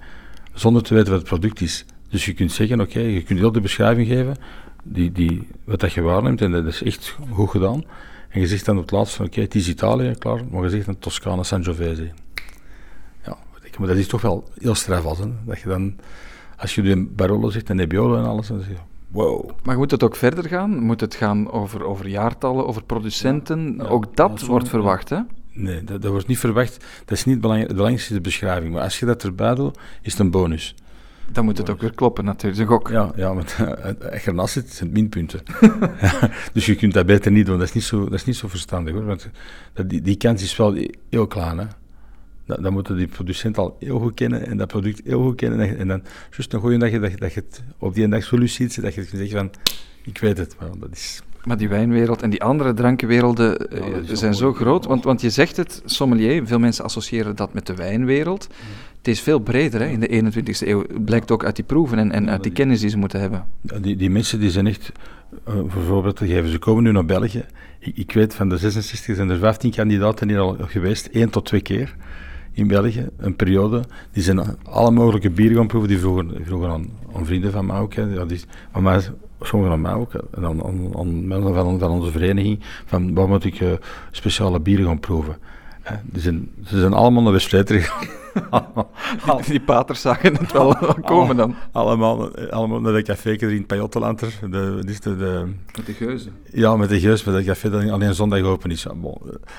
zonder 0.55 0.82
te 0.82 0.94
weten 0.94 1.11
wat 1.11 1.20
het 1.20 1.29
product 1.29 1.61
is. 1.61 1.85
Dus 2.08 2.25
je 2.25 2.32
kunt 2.32 2.52
zeggen, 2.52 2.81
oké, 2.81 3.00
je 3.00 3.23
kunt 3.23 3.38
heel 3.38 3.52
de 3.52 3.61
beschrijving 3.61 4.08
geven, 4.08 4.37
die, 4.85 5.12
die, 5.12 5.49
wat 5.64 5.81
dat 5.81 5.93
je 5.93 6.00
waarneemt, 6.00 6.41
en 6.41 6.50
dat 6.50 6.64
is 6.67 6.82
echt 6.82 7.17
goed 7.31 7.50
gedaan. 7.50 7.85
En 8.29 8.41
je 8.41 8.47
zegt 8.47 8.64
dan 8.64 8.76
op 8.76 8.82
het 8.82 8.91
laatst 8.91 9.20
oké, 9.20 9.41
het 9.41 9.55
is 9.55 9.69
Italië, 9.69 10.14
klaar, 10.19 10.41
maar 10.50 10.62
je 10.62 10.70
zegt 10.70 10.87
dan 10.87 10.99
Toscane, 10.99 11.44
Sangiovese. 11.44 12.11
Ja, 13.25 13.37
maar 13.79 13.88
dat 13.88 13.96
is 13.96 14.06
toch 14.06 14.20
wel 14.20 14.49
heel 14.58 14.75
strafvast, 14.75 15.20
hè. 15.20 15.31
Dat 15.44 15.61
je 15.61 15.69
dan, 15.69 15.96
als 16.56 16.75
je 16.75 16.82
nu 16.82 17.06
Barolo 17.06 17.50
zegt, 17.50 17.70
en 17.70 17.76
Nebbiolo 17.76 18.17
en 18.17 18.25
alles, 18.25 18.46
dan 18.46 18.61
zeg 18.61 18.76
wow. 19.11 19.51
Maar 19.62 19.77
moet 19.77 19.91
het 19.91 20.03
ook 20.03 20.17
verder 20.17 20.45
gaan? 20.45 20.79
Moet 20.79 21.01
het 21.01 21.15
gaan 21.15 21.51
over, 21.51 21.85
over 21.85 22.09
jaartallen, 22.09 22.67
over 22.67 22.85
producenten? 22.85 23.75
Ja, 23.79 23.85
ook 23.85 24.17
dat 24.17 24.41
wordt 24.41 24.69
verwacht, 24.69 25.09
hè? 25.09 25.19
Nee, 25.53 25.85
dat, 25.85 26.03
dat 26.03 26.11
wordt 26.11 26.27
niet 26.27 26.39
verwacht. 26.39 26.85
Dat 27.05 27.19
is 27.19 27.25
niet 27.25 27.41
belangrijk. 27.41 27.69
Het 27.69 27.77
belangrijkste 27.77 28.15
de 28.15 28.21
beschrijving. 28.21 28.73
Maar 28.73 28.83
als 28.83 28.99
je 28.99 29.07
dat 29.07 29.23
erbij 29.23 29.55
doet, 29.55 29.79
is 30.03 30.12
het 30.12 30.21
een 30.21 30.31
bonus. 30.31 30.75
Dan 31.33 31.45
moet 31.45 31.59
het 31.59 31.71
ook 31.71 31.81
weer 31.81 31.95
kloppen, 31.95 32.25
natuurlijk. 32.25 32.62
Een 32.62 32.67
gok. 32.67 32.89
Ja, 32.89 33.12
ja 33.17 33.35
want 33.35 33.51
je 33.59 34.21
ernaast 34.25 34.53
zit, 34.53 34.73
zijn 34.73 34.89
het 34.89 34.99
minpunten. 34.99 35.41
Dus 36.53 36.67
je 36.67 36.75
kunt 36.75 36.93
dat 36.95 37.06
beter 37.06 37.33
niet 37.33 37.47
doen. 37.47 37.59
Dat 37.59 37.67
is 37.69 37.75
niet 37.75 37.85
zo, 37.85 38.05
dat 38.05 38.13
is 38.13 38.25
niet 38.25 38.37
zo 38.37 38.49
verstandig 38.49 38.95
hoor. 38.95 39.05
Want 39.05 39.29
dat, 39.73 39.91
die, 39.91 40.01
die 40.01 40.17
kans 40.17 40.43
is 40.43 40.56
wel 40.56 40.77
heel 41.11 41.27
klein. 41.27 41.59
Hè. 41.59 41.65
Dan, 42.50 42.62
dan 42.62 42.73
moeten 42.73 42.97
die 42.97 43.06
producent 43.06 43.58
al 43.58 43.76
heel 43.79 43.99
goed 43.99 44.14
kennen 44.14 44.47
en 44.47 44.56
dat 44.56 44.69
product 44.69 45.00
heel 45.05 45.23
goed 45.23 45.37
kennen. 45.37 45.61
En, 45.61 45.79
en 45.79 45.88
dan, 45.88 46.02
juist 46.31 46.52
een 46.52 46.61
goede 46.61 46.76
dag, 46.79 46.91
dat, 47.00 47.11
je- 47.11 47.17
dat 47.17 47.32
je 47.32 47.41
het 47.49 47.62
op 47.79 47.94
die 47.94 48.08
dag 48.08 48.25
zo 48.25 48.47
zit, 48.47 48.82
dat 48.82 48.94
je 48.94 49.05
zegt 49.14 49.31
van, 49.32 49.50
ik 50.05 50.19
weet 50.19 50.38
het. 50.38 50.56
Maar 50.61 50.69
dat 50.79 50.88
is... 50.93 51.23
Maar 51.44 51.56
die 51.56 51.69
wijnwereld 51.69 52.23
en 52.23 52.31
die 52.31 52.43
andere 52.43 52.75
drankenwerelden 52.75 53.56
eh, 53.70 54.08
Ja, 54.08 54.14
zijn 54.14 54.35
zo 54.35 54.52
groot. 54.52 54.85
Want, 54.87 55.05
want 55.05 55.20
je 55.20 55.31
zegt 55.31 55.56
het, 55.56 55.82
sommelier, 55.85 56.47
veel 56.47 56.58
mensen 56.58 56.85
associëren 56.85 57.37
dat 57.37 57.52
met 57.55 57.67
de 57.67 57.75
wijnwereld. 57.75 58.49
Het 58.99 59.08
is 59.08 59.20
veel 59.20 59.38
breder 59.38 59.81
hè, 59.81 59.87
in 59.87 60.00
de 60.00 60.32
21e 60.32 60.67
eeuw. 60.69 60.84
Blijkt 61.05 61.31
ook 61.31 61.44
uit 61.44 61.56
die 61.56 61.65
proeven 61.65 61.98
en, 61.98 62.13
en 62.13 62.31
uit 62.31 62.43
die 62.43 62.53
kennis 62.53 62.81
die 62.81 62.89
ze 62.91 62.98
moeten 62.98 63.20
hebben. 63.20 63.44
Die, 63.81 63.96
die 63.96 64.10
mensen 64.10 64.41
die 64.41 64.51
zijn 64.51 64.67
echt, 64.67 64.93
eh, 65.44 65.55
bijvoorbeeld 65.55 66.17
te 66.17 66.27
geven, 66.27 66.51
ze 66.51 66.58
komen 66.58 66.82
nu 66.82 66.93
naar 66.93 67.05
België. 67.05 67.44
Ik, 67.79 67.96
ik 67.96 68.13
weet 68.13 68.34
van 68.34 68.48
de 68.48 68.58
66 68.58 69.17
zijn 69.17 69.31
er 69.31 69.39
15 69.39 69.70
kandidaten 69.70 70.29
hier 70.29 70.39
al 70.39 70.56
geweest, 70.60 71.06
één 71.06 71.31
tot 71.31 71.44
twee 71.44 71.60
keer 71.60 71.94
in 72.53 72.67
België, 72.67 73.09
een 73.17 73.37
periode. 73.37 73.85
Die 74.13 74.23
zijn 74.23 74.41
alle 74.65 74.91
mogelijke 74.91 75.31
bieren 75.31 75.57
gaan 75.57 75.67
proeven, 75.67 75.89
die 75.91 75.99
vroegen, 75.99 76.45
vroegen 76.45 76.71
aan, 76.71 76.89
vrienden 77.23 77.53
van 77.53 77.67
mij 77.67 77.79
ook. 77.79 77.95
Hè. 77.95 78.03
Ja, 78.03 78.25
die, 78.25 78.41
aan 78.73 78.83
mij, 78.83 79.01
aan 79.53 79.81
mij 79.81 79.95
ook, 79.95 80.15
en 80.15 81.27
mensen 81.29 81.55
van, 81.55 81.79
van 81.79 81.91
onze 81.91 82.11
vereniging, 82.11 82.59
van 82.85 83.15
waar 83.15 83.29
moet 83.29 83.45
ik 83.45 83.61
eh, 83.61 83.73
speciale 84.11 84.61
bieren 84.61 84.87
gaan 84.87 85.01
proeven. 85.01 85.37
Die 86.05 86.23
zijn, 86.23 86.51
ze 86.67 86.81
zijn 86.81 86.93
allemaal 86.93 87.23
naar 87.23 87.32
West-Vleteren 87.32 87.82
gegaan. 87.82 88.19
Die, 89.25 89.51
die 89.51 89.61
paters 89.61 90.01
zagen 90.01 90.37
het 90.37 90.53
wel 90.53 90.75
komen 91.05 91.37
dan. 91.37 91.55
Allemaal, 91.73 92.37
allemaal 92.51 92.81
naar 92.81 92.93
dat 92.93 93.03
café 93.03 93.31
in 93.31 93.67
Pajottenland. 93.67 94.20
er. 94.20 94.39
De, 94.41 94.82
de, 94.85 95.17
de, 95.17 95.47
Met 95.77 95.87
de 95.87 95.93
geuzen. 95.93 96.32
ja, 96.53 96.77
met 96.77 96.89
de 96.89 97.01
geus, 97.01 97.25
met 97.25 97.35
dat 97.35 97.44
café 97.44 97.70
dat 97.70 97.91
alleen 97.91 98.15
zondag 98.15 98.41
open 98.41 98.70
is. 98.70 98.87
Eh, 98.87 98.93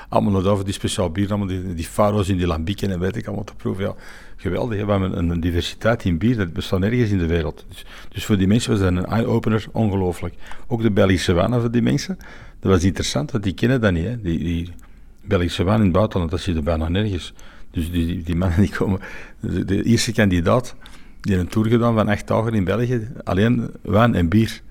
allemaal 0.10 0.42
naar 0.42 0.52
over 0.52 0.66
die 0.66 0.74
speciaal 0.74 1.10
bier, 1.10 1.30
allemaal 1.30 1.48
die, 1.48 1.74
die 1.74 1.86
faro's 1.86 2.30
in 2.30 2.38
die 2.38 2.48
lambieken 2.48 2.92
en 2.92 3.00
weet 3.00 3.16
ik 3.16 3.26
allemaal 3.26 3.44
te 3.44 3.56
proeven. 3.56 3.84
Ja, 3.84 3.96
geweldig, 4.36 4.78
hè. 4.78 4.86
we 4.86 4.92
hebben 4.92 5.18
een, 5.18 5.30
een 5.30 5.40
diversiteit 5.40 6.06
in 6.06 6.18
bier, 6.18 6.38
dat 6.38 6.54
bestaat 6.54 6.80
nergens 6.80 7.10
in 7.10 7.18
de 7.18 7.28
wereld. 7.28 7.66
Dus, 7.70 7.86
dus 8.10 8.26
voor 8.26 8.38
die 8.38 8.48
mensen 8.48 8.72
was 8.72 8.80
dat 8.80 8.90
een 8.90 9.06
eye-opener, 9.06 9.66
ongelooflijk. 9.72 10.36
Ook 10.68 10.82
de 10.82 10.92
Belgische 10.92 11.34
wijnen 11.34 11.62
voor 11.62 11.72
die 11.72 11.82
mensen, 11.82 12.18
dat 12.60 12.72
was 12.72 12.84
interessant, 12.84 13.32
want 13.32 13.44
die 13.44 13.54
kennen 13.54 13.82
dat 13.82 13.92
niet. 13.92 14.06
Hè. 14.06 14.22
Die, 14.22 14.40
die 14.40 14.74
Belgische 15.22 15.64
wijn 15.64 15.78
in 15.78 15.84
het 15.84 15.94
buitenland, 15.94 16.32
dat 16.32 16.40
zit 16.40 16.56
er 16.56 16.64
bijna 16.64 16.88
nergens. 16.90 17.34
Dus 17.72 17.92
die, 17.92 18.06
die, 18.06 18.24
die 18.24 18.36
mannen 18.36 18.60
die 18.60 18.72
komen, 18.72 19.00
de, 19.40 19.66
de 19.66 19.84
eerste 19.84 20.12
kandidaat, 20.12 20.76
die 21.22 21.34
heeft 21.34 21.46
een 21.46 21.52
tour 21.52 21.70
gedaan 21.70 21.94
van 21.94 22.08
acht 22.08 22.28
dagen 22.28 22.54
in 22.54 22.64
België, 22.64 23.08
alleen 23.24 23.72
wijn 23.82 24.16
en 24.16 24.30
bier, 24.30 24.62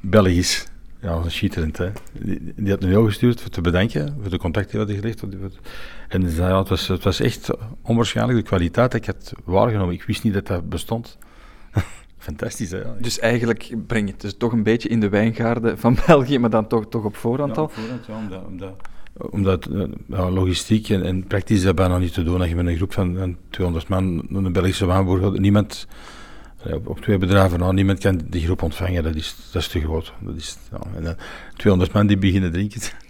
Belgisch. 0.00 0.66
Ja, 1.00 1.14
dat 1.14 1.26
is 1.26 1.34
schitterend. 1.34 1.78
Hè. 1.78 1.90
Die, 2.12 2.52
die 2.56 2.70
had 2.70 2.82
een 2.82 2.88
mail 2.88 3.04
gestuurd 3.04 3.40
voor 3.40 3.50
te 3.50 3.60
bedanken, 3.60 4.16
voor 4.20 4.30
de 4.30 4.38
contacten 4.38 4.86
die 4.86 4.96
hadden 4.96 5.14
gelegd. 5.14 5.50
En 6.08 6.20
die 6.20 6.30
zei, 6.30 6.48
ja, 6.48 6.58
het, 6.58 6.68
was, 6.68 6.88
het 6.88 7.04
was 7.04 7.20
echt 7.20 7.50
onwaarschijnlijk 7.82 8.38
de 8.38 8.44
kwaliteit 8.44 8.92
dat 8.92 9.00
ik 9.00 9.06
had 9.06 9.32
waargenomen. 9.44 9.94
Ik 9.94 10.02
wist 10.02 10.22
niet 10.22 10.34
dat 10.34 10.46
dat 10.46 10.68
bestond. 10.68 11.18
Fantastisch, 12.18 12.70
hè. 12.70 12.78
Ja. 12.78 12.94
Dus 13.00 13.18
eigenlijk 13.18 13.74
breng 13.86 14.06
je 14.06 14.12
het 14.12 14.20
dus 14.20 14.36
toch 14.36 14.52
een 14.52 14.62
beetje 14.62 14.88
in 14.88 15.00
de 15.00 15.08
wijngaarden 15.08 15.78
van 15.78 15.96
België, 16.06 16.38
maar 16.38 16.50
dan 16.50 16.66
toch, 16.66 16.88
toch 16.88 17.04
op 17.04 17.16
voorhand 17.16 17.58
al. 17.58 17.70
Ja, 18.06 18.16
omdat, 18.16 18.44
omdat 18.46 18.76
omdat 19.16 19.68
uh, 19.70 19.84
logistiek 20.08 20.88
en, 20.88 21.02
en, 21.02 21.26
praktisch 21.26 21.56
is 21.56 21.62
dat 21.62 21.74
bijna 21.74 21.98
niet 21.98 22.12
te 22.12 22.22
doen. 22.22 22.40
Als 22.40 22.48
je 22.48 22.54
met 22.54 22.66
een 22.66 22.76
groep 22.76 22.92
van, 22.92 23.36
200 23.50 23.88
man 23.88 24.26
een 24.30 24.52
Belgische 24.52 24.86
waanboer 24.86 25.40
niemand 25.40 25.86
op, 26.84 27.00
twee 27.00 27.18
bedrijven 27.18 27.58
nou, 27.58 27.74
niemand 27.74 27.98
kan 27.98 28.20
die 28.28 28.44
groep 28.44 28.62
ontvangen, 28.62 29.02
dat 29.02 29.14
is, 29.14 29.36
dat 29.52 29.62
is 29.62 29.68
te 29.68 29.80
groot. 29.80 30.12
Dat 30.20 30.36
is, 30.36 30.58
en 30.94 31.16
200 31.56 31.92
man 31.92 32.06
die 32.06 32.18
beginnen 32.18 32.52
drinken, 32.52 32.80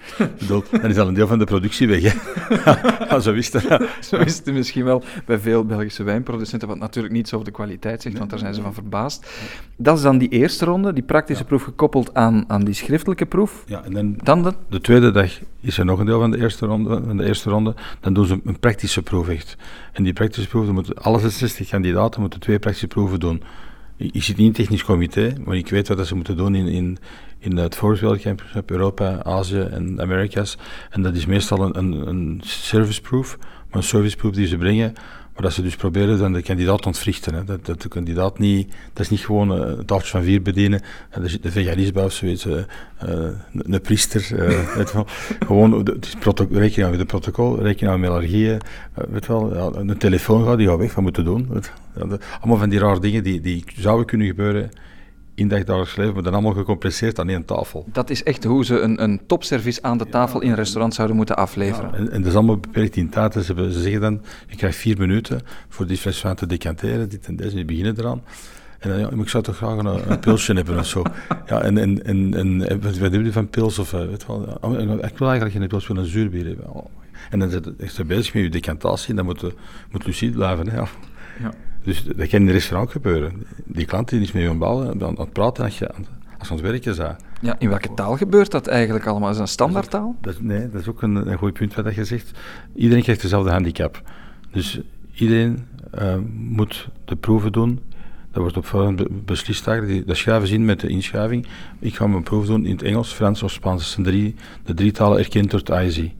dan 0.48 0.90
is 0.90 0.98
al 0.98 1.08
een 1.08 1.14
deel 1.14 1.26
van 1.26 1.38
de 1.38 1.44
productie 1.44 1.88
weg. 1.88 2.02
Hè. 2.02 3.20
zo 3.20 3.32
wist 3.32 3.52
het. 3.52 3.88
Zo 4.00 4.16
is 4.16 4.36
het 4.36 4.52
misschien 4.52 4.84
wel 4.84 5.02
bij 5.26 5.38
veel 5.38 5.64
Belgische 5.64 6.02
wijnproducenten, 6.02 6.68
wat 6.68 6.78
natuurlijk 6.78 7.14
niet 7.14 7.28
zo 7.28 7.34
over 7.34 7.46
de 7.46 7.54
kwaliteit 7.54 8.02
zegt, 8.02 8.18
want 8.18 8.30
daar 8.30 8.38
zijn 8.38 8.54
ze 8.54 8.62
van 8.62 8.74
verbaasd. 8.74 9.26
Dat 9.76 9.96
is 9.96 10.02
dan 10.02 10.18
die 10.18 10.28
eerste 10.28 10.64
ronde, 10.64 10.92
die 10.92 11.02
praktische 11.02 11.44
proef 11.44 11.62
gekoppeld 11.62 12.14
aan, 12.14 12.44
aan 12.46 12.64
die 12.64 12.74
schriftelijke 12.74 13.26
proef. 13.26 13.62
Ja, 13.66 13.84
en 13.84 13.92
dan, 13.92 14.16
dan 14.22 14.42
de... 14.42 14.52
de 14.68 14.80
tweede 14.80 15.10
dag 15.10 15.30
is 15.60 15.78
er 15.78 15.84
nog 15.84 15.98
een 15.98 16.06
deel 16.06 16.20
van 16.20 16.30
de 16.30 16.38
eerste 16.38 16.66
ronde, 16.66 17.02
van 17.06 17.16
de 17.16 17.24
eerste 17.24 17.50
ronde 17.50 17.74
dan 18.00 18.14
doen 18.14 18.26
ze 18.26 18.40
een 18.44 18.58
praktische 18.58 19.02
proef 19.02 19.28
echt. 19.28 19.56
En 19.92 20.02
die 20.02 20.12
praktische 20.12 20.48
proef, 20.48 20.66
moeten, 20.70 20.94
alle 20.94 21.18
66 21.18 21.68
kandidaten 21.68 22.20
moeten 22.20 22.40
twee 22.40 22.58
praktische 22.58 22.88
proeven 22.88 23.20
doen. 23.20 23.42
Ik 23.96 24.22
zit 24.22 24.36
niet 24.36 24.38
in 24.38 24.44
het 24.46 24.54
technisch 24.54 24.84
comité, 24.84 25.34
maar 25.44 25.56
ik 25.56 25.68
weet 25.68 25.88
wat 25.88 26.06
ze 26.06 26.14
moeten 26.14 26.36
doen 26.36 26.54
in, 26.54 26.66
in, 26.66 26.98
in 27.44 27.56
het 27.56 27.76
Forest 27.76 28.02
Europa, 28.66 29.22
Azië 29.22 29.60
en 29.60 30.00
Amerika's. 30.00 30.56
En 30.90 31.02
dat 31.02 31.14
is 31.14 31.26
meestal 31.26 31.60
een, 31.60 31.78
een, 31.78 32.08
een 32.08 32.40
service 32.44 33.00
proof, 33.00 33.36
maar 33.40 33.76
een 33.76 33.82
service 33.82 34.16
proof 34.16 34.34
die 34.34 34.46
ze 34.46 34.56
brengen, 34.56 34.92
maar 35.34 35.42
dat 35.42 35.52
ze 35.52 35.62
dus 35.62 35.76
proberen 35.76 36.18
dan 36.18 36.32
de 36.32 36.42
kandidaat 36.42 36.86
ontwrichten. 36.86 37.34
Hè. 37.34 37.44
Dat, 37.44 37.66
dat 37.66 37.82
de 37.82 37.88
kandidaat 37.88 38.38
niet, 38.38 38.72
dat 38.92 39.02
is 39.02 39.10
niet 39.10 39.24
gewoon 39.24 39.50
een 39.50 39.84
tafeltje 39.84 40.10
van 40.10 40.22
vier 40.22 40.42
bedienen, 40.42 40.80
en 41.10 41.22
er 41.22 41.30
zit 41.30 41.44
een 41.44 41.50
veganist 41.50 41.92
bij 41.92 42.04
of 42.04 42.12
zoiets, 42.12 42.46
uh, 42.46 42.56
een, 43.52 43.80
priester, 43.80 44.28
uh, 44.32 44.74
weet 44.76 44.92
wel. 44.92 45.06
Gewoon, 45.46 45.72
het 45.78 46.16
rekening 46.50 46.90
met 46.90 46.98
het 46.98 47.06
protocol, 47.06 47.60
rekening 47.60 48.00
met 48.00 48.10
allergieën, 48.10 48.60
weet 48.94 49.26
wel, 49.26 49.76
een 49.76 49.98
telefoon 49.98 50.44
gaat, 50.44 50.58
die 50.58 50.68
gaat 50.68 50.78
weg, 50.78 50.94
wat 50.94 51.02
moeten 51.04 51.24
doen. 51.24 51.48
allemaal 52.40 52.58
van 52.58 52.68
die 52.68 52.78
rare 52.78 53.00
dingen 53.00 53.22
die, 53.22 53.40
die 53.40 53.64
zouden 53.76 54.06
kunnen 54.06 54.26
gebeuren 54.26 54.70
in 55.34 55.48
dagelijks 55.48 55.96
leven, 55.96 56.14
maar 56.14 56.22
dan 56.22 56.32
allemaal 56.32 56.52
gecompresseerd 56.52 57.18
aan 57.18 57.28
één 57.28 57.44
tafel. 57.44 57.84
Dat 57.92 58.10
is 58.10 58.22
echt 58.22 58.44
hoe 58.44 58.64
ze 58.64 58.80
een, 58.80 59.02
een 59.02 59.20
topservice 59.26 59.82
aan 59.82 59.98
de 59.98 60.08
tafel 60.08 60.40
in 60.40 60.50
een 60.50 60.54
restaurant 60.54 60.94
zouden 60.94 61.16
moeten 61.16 61.36
afleveren. 61.36 61.90
Ja, 61.90 61.96
en, 61.96 62.10
en, 62.10 62.20
dat 62.20 62.30
is 62.30 62.36
allemaal 62.36 62.58
beperkt 62.58 62.96
in 62.96 63.10
tijd. 63.10 63.32
Ze, 63.32 63.42
ze 63.42 63.80
zeggen 63.80 64.00
dan, 64.00 64.22
je 64.46 64.56
krijgt 64.56 64.76
vier 64.76 64.98
minuten 64.98 65.40
voor 65.68 65.86
die 65.86 65.96
fles 65.96 66.24
te 66.34 66.46
decanteren, 66.46 67.08
dit 67.08 67.26
en 67.26 67.36
deze, 67.36 67.54
die 67.54 67.64
beginnen 67.64 67.98
eraan. 67.98 68.22
En 68.78 68.90
dan, 68.90 68.98
ja, 68.98 69.10
ik 69.22 69.28
zou 69.28 69.42
toch 69.42 69.56
graag 69.56 69.78
een, 69.78 70.10
een 70.10 70.20
pilsje 70.20 70.52
hebben 70.60 70.78
of 70.78 70.86
zo. 70.86 71.02
Ja, 71.46 71.62
en, 71.62 71.78
en, 71.78 72.04
en, 72.04 72.34
en 72.34 72.80
wat 72.80 72.98
hebben 72.98 73.24
je 73.24 73.32
van 73.32 73.48
pils? 73.48 73.78
Of, 73.78 73.92
eh, 73.92 74.06
weet 74.06 74.26
wel, 74.26 74.58
oh, 74.60 74.80
ik 74.80 75.18
wil 75.18 75.28
eigenlijk 75.28 75.56
geen 75.56 75.68
pils, 75.68 75.86
wil 75.86 75.96
een 75.96 76.04
zuurbier 76.04 76.46
hebben. 76.46 76.74
Oh, 76.74 76.86
en 77.30 77.38
dan 77.38 77.74
is 77.76 77.94
ze 77.94 78.04
bezig 78.04 78.34
met 78.34 78.42
je 78.42 78.50
decantatie 78.50 79.14
dan 79.14 79.24
moet, 79.24 79.42
moet 79.90 80.06
lucide 80.06 80.32
blijven. 80.32 80.68
Hè. 80.68 80.76
Ja. 80.76 81.52
Dus 81.84 82.04
dat 82.04 82.28
kan 82.28 82.40
in 82.40 82.46
een 82.46 82.52
restaurant 82.52 82.90
gebeuren. 82.90 83.46
Die 83.64 83.84
klant 83.84 84.08
die 84.08 84.20
is 84.20 84.32
met 84.32 84.42
je 84.42 84.48
aan, 84.48 85.02
aan 85.04 85.14
het 85.16 85.32
praten 85.32 85.64
als 85.64 85.78
je, 85.78 85.88
als 86.38 86.50
aan 86.50 86.56
het 86.56 86.60
werken 86.60 86.96
bent. 86.96 87.16
Ja, 87.40 87.56
in 87.58 87.68
welke 87.68 87.94
taal 87.94 88.16
gebeurt 88.16 88.50
dat 88.50 88.66
eigenlijk 88.66 89.06
allemaal? 89.06 89.30
Is 89.30 89.36
dat 89.36 89.46
een 89.46 89.52
standaardtaal? 89.52 90.16
Dat, 90.20 90.40
nee, 90.40 90.70
dat 90.70 90.80
is 90.80 90.88
ook 90.88 91.02
een, 91.02 91.14
een 91.30 91.38
goed 91.38 91.52
punt 91.52 91.74
wat 91.74 91.94
je 91.94 92.04
zegt. 92.04 92.30
Iedereen 92.74 93.02
krijgt 93.02 93.22
dezelfde 93.22 93.50
handicap. 93.50 94.02
Dus 94.50 94.80
iedereen 95.14 95.66
uh, 95.98 96.14
moet 96.34 96.88
de 97.04 97.16
proeven 97.16 97.52
doen. 97.52 97.80
Dat 98.30 98.42
wordt 98.42 98.56
op 98.56 98.66
voorhand 98.66 99.24
beslist 99.24 99.66
eigenlijk. 99.66 100.06
Dat 100.06 100.16
schrijven 100.16 100.48
ze 100.48 100.54
in 100.54 100.64
met 100.64 100.80
de 100.80 100.88
inschrijving. 100.88 101.46
Ik 101.78 101.96
ga 101.96 102.06
mijn 102.06 102.22
proef 102.22 102.46
doen 102.46 102.66
in 102.66 102.72
het 102.72 102.82
Engels, 102.82 103.12
Frans 103.12 103.42
of 103.42 103.50
Spaans. 103.50 103.82
Dat 103.82 103.90
zijn 103.90 104.06
drie, 104.06 104.34
de 104.64 104.74
drie 104.74 104.92
talen 104.92 105.18
erkend 105.18 105.50
door 105.50 105.60
het. 105.64 106.14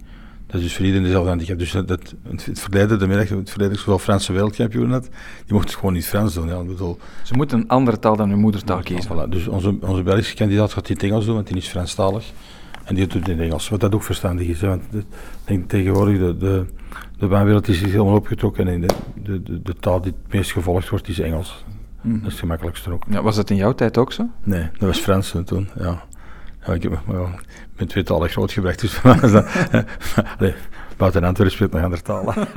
Dat 0.54 0.62
is 0.62 0.68
dus 0.68 0.76
voor 0.76 0.86
iedereen 0.86 1.06
dezelfde 1.06 1.28
handicap. 1.28 1.58
Dus 1.58 1.72
dat, 1.72 2.14
het 2.44 2.60
verleden, 2.60 2.98
de 2.98 3.06
middag, 3.06 3.28
het 3.28 3.50
verleden 3.50 3.78
zowel 3.78 3.98
Franse 3.98 4.32
wereldkampioen 4.32 4.90
die 4.90 5.00
mocht 5.48 5.64
het 5.64 5.74
gewoon 5.74 5.92
niet 5.92 6.06
Frans 6.06 6.34
doen. 6.34 6.48
Ja, 6.48 6.62
bedoel, 6.62 6.98
Ze 7.22 7.34
moeten 7.34 7.58
een 7.58 7.68
andere 7.68 7.98
taal 7.98 8.16
dan 8.16 8.28
hun 8.28 8.38
moedertaal 8.38 8.82
kiezen. 8.82 9.10
Voilà. 9.10 9.28
Dus 9.28 9.48
onze, 9.48 9.76
onze 9.80 10.02
Belgische 10.02 10.34
kandidaat 10.34 10.72
gaat 10.72 10.88
in 10.88 10.94
het 10.94 11.04
Engels 11.04 11.24
doen, 11.24 11.34
want 11.34 11.46
die 11.46 11.56
is 11.56 11.68
Franstalig. 11.68 12.32
En 12.84 12.94
die 12.94 13.04
doet 13.04 13.12
het 13.12 13.28
in 13.28 13.38
het 13.38 13.46
Engels, 13.46 13.68
wat 13.68 13.80
dat 13.80 13.94
ook 13.94 14.02
verstandig 14.02 14.46
is. 14.46 14.60
Want 14.60 14.82
ik 14.92 15.04
denk 15.44 15.68
tegenwoordig, 15.68 16.18
de, 16.18 16.36
de, 16.36 16.66
de 17.18 17.26
baanwereld 17.26 17.68
is 17.68 17.80
helemaal 17.80 18.14
opgetrokken 18.14 18.68
en 18.68 18.80
de, 18.80 18.94
de, 19.22 19.42
de, 19.42 19.62
de, 19.62 19.74
taal 19.74 20.00
die 20.00 20.12
het 20.22 20.32
meest 20.32 20.52
gevolgd 20.52 20.88
wordt, 20.88 21.08
is 21.08 21.18
Engels. 21.18 21.64
Mm 22.00 22.12
Dat 22.12 22.22
is 22.22 22.30
het 22.30 22.40
gemakkelijkste 22.40 22.92
ook. 22.92 23.04
Ja, 23.10 23.22
was 23.22 23.36
dat 23.36 23.50
in 23.50 23.56
jouw 23.56 23.72
tijd 23.72 23.98
ook 23.98 24.12
zo? 24.12 24.28
Nee, 24.42 24.68
dat 24.72 24.88
was 24.88 24.98
Frans 24.98 25.34
toen, 25.44 25.68
ja. 25.78 26.04
Ja, 26.66 26.72
ik, 26.72 26.82
well, 26.82 27.24
ik 27.24 27.76
ben 27.76 27.86
tweetalig 27.86 28.32
grootgebracht, 28.32 28.80
dus. 28.80 29.00
Allee, 30.38 30.54
buiten 30.96 31.24
Antwerpen 31.24 31.50
spreekt 31.50 31.72
nog 31.72 31.82
andere 31.82 32.02
talen. 32.02 32.34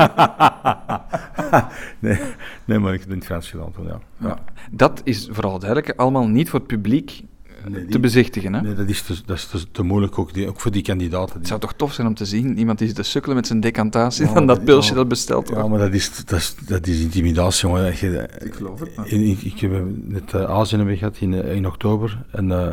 nee, 2.00 2.20
nee, 2.66 2.80
maar 2.80 2.94
ik 2.94 3.06
ben 3.06 3.16
het 3.16 3.26
Frans 3.26 3.50
gedaan 3.50 4.02
ja. 4.18 4.40
Dat 4.72 5.02
is 5.04 5.28
vooral 5.32 5.60
duidelijk 5.60 6.00
allemaal 6.00 6.28
niet 6.28 6.50
voor 6.50 6.60
het 6.60 6.68
publiek 6.68 7.24
nee, 7.66 7.82
die, 7.82 7.90
te 7.90 8.00
bezichtigen. 8.00 8.54
Hè? 8.54 8.62
Nee, 8.62 8.74
dat 8.74 8.90
is 8.90 9.02
te, 9.02 9.16
dat 9.26 9.38
is 9.38 9.46
te, 9.46 9.72
te 9.72 9.84
moeilijk 9.84 10.20
ook, 10.20 10.34
die, 10.34 10.48
ook 10.48 10.60
voor 10.60 10.72
die 10.72 10.82
kandidaten. 10.82 11.30
Die... 11.30 11.38
Het 11.38 11.48
zou 11.48 11.60
toch 11.60 11.74
tof 11.74 11.94
zijn 11.94 12.08
om 12.08 12.14
te 12.14 12.26
zien, 12.26 12.58
iemand 12.58 12.78
die 12.78 12.88
zit 12.88 12.96
te 12.96 13.04
sukkelen 13.04 13.36
met 13.36 13.48
zijn 13.48 13.60
decantatie 13.60 14.26
ja, 14.26 14.34
dan 14.34 14.48
dat 14.48 14.64
pilsje 14.64 14.90
ja, 14.90 14.96
dat 14.96 15.08
besteld 15.08 15.48
wordt. 15.48 15.64
Ja, 15.64 15.70
maar 15.70 15.80
dat 15.80 15.94
is, 15.94 16.26
dat 16.26 16.40
is, 16.40 16.56
dat 16.66 16.88
is 16.88 17.00
intimidatie, 17.00 17.68
jongen. 17.68 17.86
Je, 17.86 18.30
ik 18.40 18.54
geloof 18.54 18.80
het. 18.80 18.90
In, 19.04 19.22
ik, 19.22 19.42
ik 19.42 19.60
heb 19.60 19.72
net 20.04 20.34
uh, 20.34 20.44
Azië 20.44 20.98
gehad 20.98 21.18
in, 21.20 21.34
in 21.34 21.68
oktober 21.68 22.24
en 22.32 22.46
uh, 22.46 22.68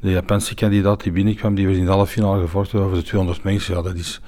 de 0.00 0.10
Japanse 0.10 0.54
kandidaat 0.54 1.02
die 1.02 1.12
binnenkwam, 1.12 1.54
die 1.54 1.66
werd 1.66 1.78
in 1.78 1.84
de 1.84 1.90
halve 1.90 2.12
finale 2.12 2.40
gevochten 2.40 2.80
over 2.80 2.96
de 2.96 3.02
200 3.02 3.42
mensen. 3.42 3.74
Ja, 3.74 3.82
dat 3.82 3.94
is 3.94 4.20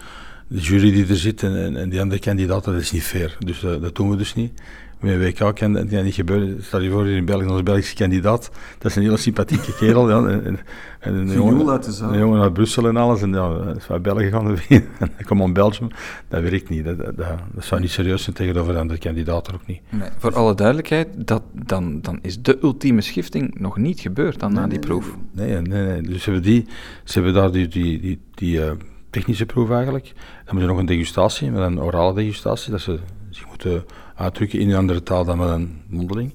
de 0.48 0.60
jury 0.60 0.92
die 0.92 1.06
er 1.06 1.16
zit 1.16 1.42
en, 1.42 1.76
en 1.76 1.88
die 1.88 2.00
andere 2.00 2.20
kandidaten, 2.20 2.72
dat 2.72 2.80
is 2.80 2.92
niet 2.92 3.02
fair. 3.02 3.36
Dus 3.38 3.62
uh, 3.62 3.80
dat 3.80 3.94
doen 3.94 4.10
we 4.10 4.16
dus 4.16 4.34
niet 4.34 4.52
met 5.00 5.12
een 5.12 5.18
WK 5.18 5.56
kan 5.56 5.72
dat 5.72 5.90
niet 5.90 6.14
gebeuren. 6.14 6.64
Stel 6.64 6.80
je 6.80 6.90
voor, 6.90 7.06
in 7.06 7.24
België, 7.24 7.46
onze 7.46 7.62
Belgische 7.62 7.94
kandidaat, 7.94 8.50
dat 8.78 8.90
is 8.90 8.96
een 8.96 9.02
hele 9.02 9.16
sympathieke 9.16 9.74
kerel. 9.74 10.08
Ja, 10.08 10.16
en, 10.16 10.44
en, 10.44 10.58
en 11.00 11.14
een, 11.14 11.30
jongen, 11.30 11.80
een 12.00 12.18
jongen 12.18 12.40
uit 12.40 12.52
Brussel 12.52 12.88
en 12.88 12.96
alles, 12.96 13.22
en 13.22 13.32
ja, 13.32 13.74
is 13.76 13.86
naar 13.86 14.00
België 14.00 14.30
gaan, 14.30 14.48
en 14.68 15.10
ik 15.18 15.26
kom 15.26 15.42
aan 15.42 15.52
Belgium, 15.52 15.88
dat 16.28 16.42
werkt 16.42 16.68
niet. 16.68 16.84
Dat, 16.84 16.98
dat, 16.98 17.16
dat, 17.16 17.64
zou 17.64 17.80
niet 17.80 17.90
serieus 17.90 18.22
zijn 18.22 18.36
tegenover 18.36 18.72
de 18.72 18.78
andere 18.78 18.98
kandidaten 18.98 19.54
ook 19.54 19.66
niet. 19.66 19.80
Nee, 19.88 20.08
voor 20.18 20.34
alle 20.34 20.54
duidelijkheid, 20.54 21.08
dat, 21.14 21.42
dan, 21.52 22.00
dan 22.00 22.18
is 22.22 22.42
de 22.42 22.58
ultieme 22.62 23.00
schifting 23.00 23.58
nog 23.58 23.76
niet 23.76 24.00
gebeurd 24.00 24.40
dan 24.40 24.52
nee, 24.52 24.60
na 24.60 24.68
die 24.68 24.78
proef. 24.78 25.16
Nee, 25.32 25.50
nee, 25.50 25.60
nee, 25.60 25.86
nee. 25.86 26.02
Dus 26.02 26.22
ze 26.22 26.30
hebben, 26.30 26.50
die, 26.50 26.66
ze 27.04 27.12
hebben 27.12 27.34
daar 27.34 27.52
die, 27.52 27.68
die, 27.68 28.00
die, 28.00 28.20
die 28.34 28.58
uh, 28.58 28.70
technische 29.10 29.46
proef 29.46 29.70
eigenlijk. 29.70 30.04
Dan 30.04 30.44
hebben 30.44 30.60
ze 30.60 30.68
nog 30.68 30.78
een 30.78 30.86
degustatie, 30.86 31.50
met 31.50 31.62
een 31.62 31.80
orale 31.80 32.14
degustatie, 32.14 32.70
dat 32.70 32.80
ze 32.80 32.98
zich 33.30 33.48
moeten 33.48 33.84
uitdrukken 34.16 34.58
in 34.58 34.70
een 34.70 34.76
andere 34.76 35.02
taal 35.02 35.24
dan 35.24 35.38
met 35.38 35.48
een 35.48 35.82
mondeling. 35.88 36.34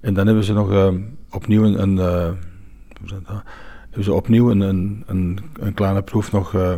En 0.00 0.14
dan 0.14 0.26
hebben 0.26 0.44
ze 0.44 0.52
nog 0.52 0.70
uh, 0.70 0.88
opnieuw 1.30 1.64
een, 1.64 1.82
een 1.82 1.96
uh, 1.96 2.30
hebben 3.80 4.04
ze 4.04 4.12
opnieuw 4.12 4.50
een, 4.50 4.60
een, 4.60 5.44
een, 5.58 5.74
kleine 5.74 6.02
proef 6.02 6.32
nog, 6.32 6.52
uh, 6.52 6.74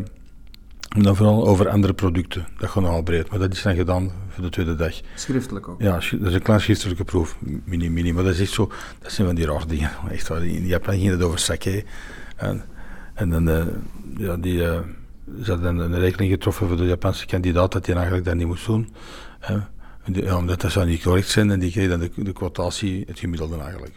dan 0.89 1.17
vooral 1.17 1.47
over 1.47 1.69
andere 1.69 1.93
producten. 1.93 2.47
Dat 2.59 2.71
gaat 2.71 2.83
nogal 2.83 3.03
breed, 3.03 3.31
maar 3.31 3.39
dat 3.39 3.53
is 3.53 3.63
dan 3.63 3.75
gedaan 3.75 4.11
voor 4.29 4.45
de 4.45 4.51
tweede 4.51 4.75
dag. 4.75 5.01
Schriftelijk 5.15 5.69
ook? 5.69 5.81
Ja, 5.81 5.93
dat 5.93 6.03
is 6.03 6.35
een 6.35 6.43
klein 6.43 6.61
schriftelijke 6.61 7.05
proef, 7.05 7.37
mini, 7.65 7.91
mini, 7.91 8.13
maar 8.13 8.25
dat 8.25 8.33
is 8.33 8.41
echt 8.41 8.53
zo, 8.53 8.73
dat 8.99 9.13
zijn 9.13 9.27
van 9.27 9.37
die 9.37 9.47
rare 9.47 9.67
dingen. 9.67 9.91
Echt 10.11 10.29
waar, 10.29 10.45
in 10.47 10.67
Japan 10.67 10.99
ging 10.99 11.11
het 11.11 11.23
over 11.23 11.39
sake. 11.39 11.85
En, 12.37 12.65
en 13.15 13.31
dan, 13.31 13.69
ja, 14.17 14.37
die, 14.37 14.59
ze 15.43 15.51
hadden 15.51 15.79
een 15.79 15.99
rekening 15.99 16.33
getroffen 16.33 16.69
voor 16.69 16.77
de 16.77 16.85
Japanse 16.85 17.27
kandidaat 17.27 17.73
dat 17.73 17.87
hij 17.87 17.95
eigenlijk 17.95 18.25
dat 18.25 18.35
niet 18.35 18.47
moest 18.47 18.67
doen. 18.67 18.89
Ja, 20.13 20.37
omdat 20.37 20.61
dat 20.61 20.73
zou 20.73 20.87
niet 20.87 21.03
correct 21.03 21.29
zijn 21.29 21.51
en 21.51 21.59
die 21.59 21.71
kreeg 21.71 21.89
dan 21.89 22.01
de, 22.01 22.11
de 22.17 22.33
quotatie, 22.33 23.05
het 23.07 23.19
gemiddelde 23.19 23.59
eigenlijk. 23.59 23.95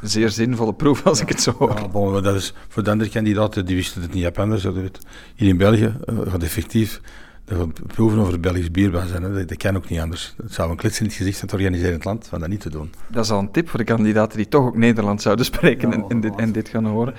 Zeer 0.00 0.30
zinvolle 0.30 0.74
proef 0.74 1.06
als 1.06 1.20
ik 1.20 1.28
het 1.28 1.40
zo 1.40 1.54
hoor. 1.58 1.74
Ja, 1.78 1.88
bon, 1.88 2.22
dat 2.22 2.34
is, 2.34 2.54
voor 2.68 2.82
de 2.82 2.90
andere 2.90 3.10
kandidaten, 3.10 3.66
die 3.66 3.76
wisten 3.76 4.02
het 4.02 4.12
niet 4.12 4.22
Japanners. 4.22 4.62
Hier 4.62 5.48
in 5.48 5.56
België 5.56 5.94
uh, 6.06 6.18
gaat 6.26 6.42
effectief 6.42 7.00
de 7.44 7.68
proeven 7.86 8.18
over 8.18 8.32
het 8.32 8.40
Belgisch 8.40 8.70
bier 8.70 9.02
zijn. 9.06 9.22
Hè. 9.22 9.32
Dat, 9.34 9.48
dat, 9.48 9.58
kan 9.58 9.76
ook 9.76 9.88
niet 9.88 10.00
anders. 10.00 10.34
Het 10.42 10.52
zou 10.52 10.70
een 10.70 10.76
klits 10.76 11.00
in 11.00 11.06
het 11.06 11.14
gezicht 11.14 11.38
van 11.38 11.48
het 11.48 11.56
organiserend 11.56 12.04
land 12.04 12.26
van 12.28 12.40
dat 12.40 12.48
niet 12.48 12.60
te 12.60 12.70
doen. 12.70 12.92
Dat 13.08 13.24
is 13.24 13.30
al 13.30 13.38
een 13.38 13.50
tip 13.50 13.68
voor 13.68 13.78
de 13.78 13.84
kandidaten 13.84 14.36
die 14.36 14.48
toch 14.48 14.66
ook 14.66 14.76
Nederlands 14.76 15.22
zouden 15.22 15.44
spreken 15.44 15.90
ja, 15.90 15.94
en, 15.94 16.04
en, 16.08 16.20
dit, 16.20 16.34
en, 16.36 16.52
dit, 16.52 16.68
gaan 16.68 16.86
horen. 16.86 17.14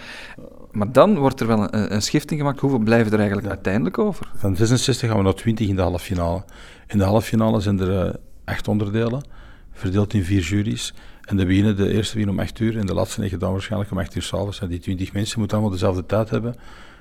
Maar 0.73 0.91
dan 0.91 1.17
wordt 1.17 1.39
er 1.39 1.47
wel 1.47 1.73
een, 1.73 1.93
een 1.93 2.01
schifting 2.01 2.39
gemaakt. 2.39 2.59
Hoeveel 2.59 2.79
blijven 2.79 3.11
er 3.11 3.17
eigenlijk 3.17 3.47
ja. 3.47 3.53
uiteindelijk 3.53 3.97
over? 3.97 4.31
Van 4.35 4.55
66 4.55 5.09
gaan 5.09 5.17
we 5.17 5.23
naar 5.23 5.33
20 5.33 5.67
in 5.67 5.75
de 5.75 5.81
halve 5.81 5.99
finale. 5.99 6.43
In 6.87 6.97
de 6.97 7.03
halve 7.03 7.27
finale 7.27 7.59
zijn 7.59 7.79
er 7.79 8.07
uh, 8.07 8.13
acht 8.43 8.67
onderdelen, 8.67 9.23
verdeeld 9.71 10.13
in 10.13 10.23
vier 10.23 10.41
juries. 10.41 10.93
En 11.21 11.37
de 11.37 11.45
beginnen, 11.45 11.75
de 11.75 11.93
eerste 11.93 12.13
beginnen 12.13 12.35
om 12.35 12.39
8 12.39 12.59
uur 12.59 12.77
en 12.77 12.85
de 12.85 12.93
laatste 12.93 13.19
negen 13.19 13.39
dan 13.39 13.51
waarschijnlijk 13.51 13.91
om 13.91 13.97
8 13.97 14.15
uur 14.15 14.21
s'avonds. 14.21 14.61
En 14.61 14.67
die 14.67 14.79
20 14.79 15.13
mensen 15.13 15.39
moeten 15.39 15.57
allemaal 15.57 15.75
dezelfde 15.75 16.05
tijd 16.05 16.29
hebben 16.29 16.55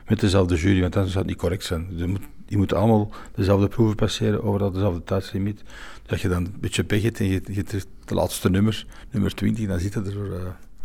met 0.07 0.21
dezelfde 0.21 0.57
jury, 0.57 0.81
want 0.81 0.95
anders 0.95 1.13
zou 1.13 1.25
het 1.25 1.33
niet 1.33 1.43
correct 1.43 1.65
zijn. 1.65 1.87
Die, 1.97 2.07
moet, 2.07 2.23
die 2.47 2.57
moeten 2.57 2.77
allemaal 2.77 3.11
dezelfde 3.35 3.69
proeven 3.69 3.97
passeren 3.97 4.43
over 4.43 4.73
dezelfde 4.73 5.05
tijdslimiet. 5.05 5.63
Dat 6.07 6.21
je 6.21 6.29
dan 6.29 6.45
een 6.45 6.57
beetje 6.61 6.85
pech 6.85 7.03
hebt 7.03 7.21
en 7.21 7.27
je, 7.27 7.43
je 7.47 7.65
de 8.05 8.15
laatste 8.15 8.51
nummer, 8.51 8.87
nummer 9.11 9.35
20, 9.35 9.67
dan 9.67 9.81
zit 9.81 9.95
het 9.95 10.07
er. 10.07 10.17
Uh, 10.17 10.33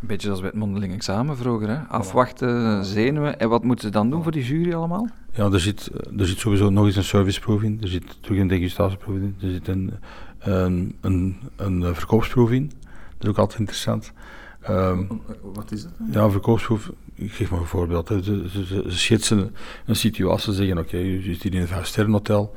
Een 0.02 0.08
beetje 0.08 0.26
zoals 0.26 0.40
bij 0.40 0.50
het 0.50 0.60
mondeling 0.60 0.94
examen 0.94 1.38
vroeger, 1.38 1.70
hè? 1.70 1.78
afwachten, 1.78 2.86
zenuwen. 2.86 3.40
En 3.40 3.50
wat 3.50 3.64
moeten 3.64 3.86
ze 3.86 3.92
dan 3.92 4.10
doen 4.10 4.24
voor 4.24 4.32
die 4.32 4.44
jury 4.44 4.74
allemaal? 4.74 5.10
Ja, 5.34 5.52
er 5.52 5.60
zit, 5.60 5.90
er 6.18 6.28
zit 6.28 6.38
sowieso 6.38 6.70
nog 6.70 6.86
eens 6.86 6.96
een 6.96 7.04
serviceproef 7.04 7.62
in, 7.62 7.78
er 7.82 7.88
zit 7.88 8.18
terug 8.22 8.40
een 8.40 8.48
degustatieproef 8.48 9.16
in, 9.16 9.36
er 9.42 9.52
zit 9.52 9.68
een, 9.68 9.94
een, 10.40 10.96
een, 11.02 11.38
een 11.56 11.96
verkoopsproef 11.96 12.52
in. 12.52 12.72
Dat 13.18 13.24
is 13.24 13.30
ook 13.30 13.38
altijd 13.38 13.60
interessant. 13.60 14.12
Um, 14.70 15.22
Wat 15.42 15.72
is 15.72 15.84
dat? 15.84 15.92
Ja, 16.12 16.24
een 16.24 16.32
verkoopsproef, 16.32 16.92
ik 17.16 17.32
geef 17.32 17.52
maar 17.52 17.60
een 17.60 17.66
voorbeeld. 17.66 18.08
Ze, 18.08 18.22
ze, 18.24 18.66
ze, 18.66 18.84
schetsen 18.88 19.56
een 19.86 19.96
situatie, 19.96 20.52
ze 20.52 20.58
zeggen: 20.58 20.78
Oké, 20.78 20.88
okay, 20.88 21.08
u 21.08 21.22
zit 21.22 21.44
hier 21.44 21.54
in 21.54 21.62
een 21.62 21.68
vijfsterrenhotel. 21.68 22.56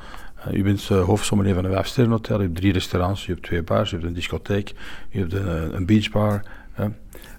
Uh, 0.48 0.58
u 0.58 0.62
bent 0.62 0.88
uh, 0.92 1.04
hoofdsommelier 1.04 1.54
van 1.54 1.64
een 1.64 1.72
vijfsterrenhotel. 1.72 2.36
Je 2.36 2.42
hebt 2.42 2.56
drie 2.56 2.72
restaurants, 2.72 3.26
je 3.26 3.32
hebt 3.32 3.44
twee 3.44 3.62
bars, 3.62 3.90
je 3.90 3.96
hebt 3.96 4.08
een 4.08 4.14
discotheek, 4.14 4.72
je 5.10 5.18
hebt 5.18 5.32
een, 5.32 5.76
een 5.76 5.86
beachbar. 5.86 6.42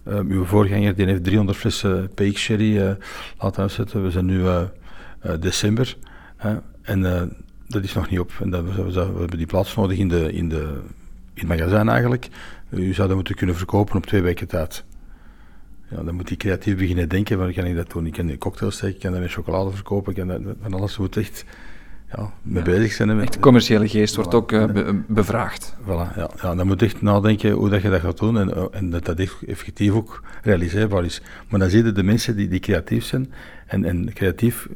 Uh, 0.07 0.19
uw 0.19 0.45
voorganger 0.45 0.95
die 0.95 1.05
heeft 1.05 1.23
300 1.23 1.57
flessen 1.57 2.09
PX 2.13 2.41
Sherry 2.41 2.77
uh, 2.77 2.91
laten 3.39 3.61
uitzetten. 3.61 4.03
We 4.03 4.11
zijn 4.11 4.25
nu 4.25 4.43
december 5.39 5.97
en 6.81 7.01
dat 7.67 7.83
is 7.83 7.93
nog 7.93 8.09
niet 8.09 8.19
op. 8.19 8.31
En 8.41 8.49
dat, 8.49 8.63
we, 8.63 8.99
hebben 8.99 9.37
die 9.37 9.45
plaats 9.45 9.75
nodig 9.75 9.97
in, 9.97 10.07
de, 10.07 10.33
in, 10.33 10.49
de, 10.49 10.81
in 11.33 11.47
het 11.47 11.59
magazijn 11.59 11.89
eigenlijk. 11.89 12.27
U 12.69 12.93
zou 12.93 13.07
dat 13.07 13.15
moeten 13.15 13.35
kunnen 13.35 13.55
verkopen 13.55 13.95
op 13.95 14.05
twee 14.05 14.21
weken 14.21 14.47
tijd. 14.47 14.83
Ja, 15.89 16.03
dan 16.03 16.15
moet 16.15 16.27
hij 16.27 16.37
creatief 16.37 16.77
beginnen 16.77 17.09
denken, 17.09 17.37
van 17.37 17.53
kan 17.53 17.65
ik 17.65 17.75
dat 17.75 17.91
doen? 17.91 18.05
Ik 18.05 18.13
kan 18.13 18.37
cocktails 18.37 18.75
steken, 18.75 18.95
ik 18.95 19.01
kan 19.01 19.11
dat 19.11 19.21
met 19.21 19.31
chocolade 19.31 19.71
verkopen, 19.71 20.11
ik 20.11 20.17
kan 20.17 20.27
dat, 20.27 20.55
van 20.61 20.73
alles 20.73 20.97
moet 20.97 21.17
echt 21.17 21.45
ja, 22.15 22.31
mee 22.41 22.63
bezig 22.63 22.91
zijn. 22.91 23.17
Met, 23.17 23.33
de 23.33 23.39
commerciële 23.39 23.87
geest 23.87 24.15
wordt 24.15 24.33
ook 24.33 24.51
uh, 24.51 24.89
bevraagd. 25.07 25.75
Voilà, 25.83 26.15
ja, 26.15 26.29
ja, 26.41 26.55
dan 26.55 26.67
moet 26.67 26.79
je 26.79 26.85
echt 26.85 27.01
nadenken 27.01 27.51
hoe 27.51 27.69
dat 27.69 27.81
je 27.81 27.89
dat 27.89 28.01
gaat 28.01 28.17
doen 28.17 28.37
en, 28.37 28.55
eh, 28.55 28.63
en 28.71 28.89
dat 28.89 29.05
dat 29.05 29.19
effectief 29.47 29.91
ook 29.91 30.23
realiseerbaar 30.43 31.05
is. 31.05 31.21
Maar 31.49 31.59
dan 31.59 31.69
zie 31.69 31.83
je 31.83 31.91
de 31.91 32.03
mensen 32.03 32.35
die, 32.35 32.47
die 32.47 32.59
creatief 32.59 33.03
zijn 33.03 33.33
en, 33.65 33.85
en 33.85 34.13
creatief 34.13 34.67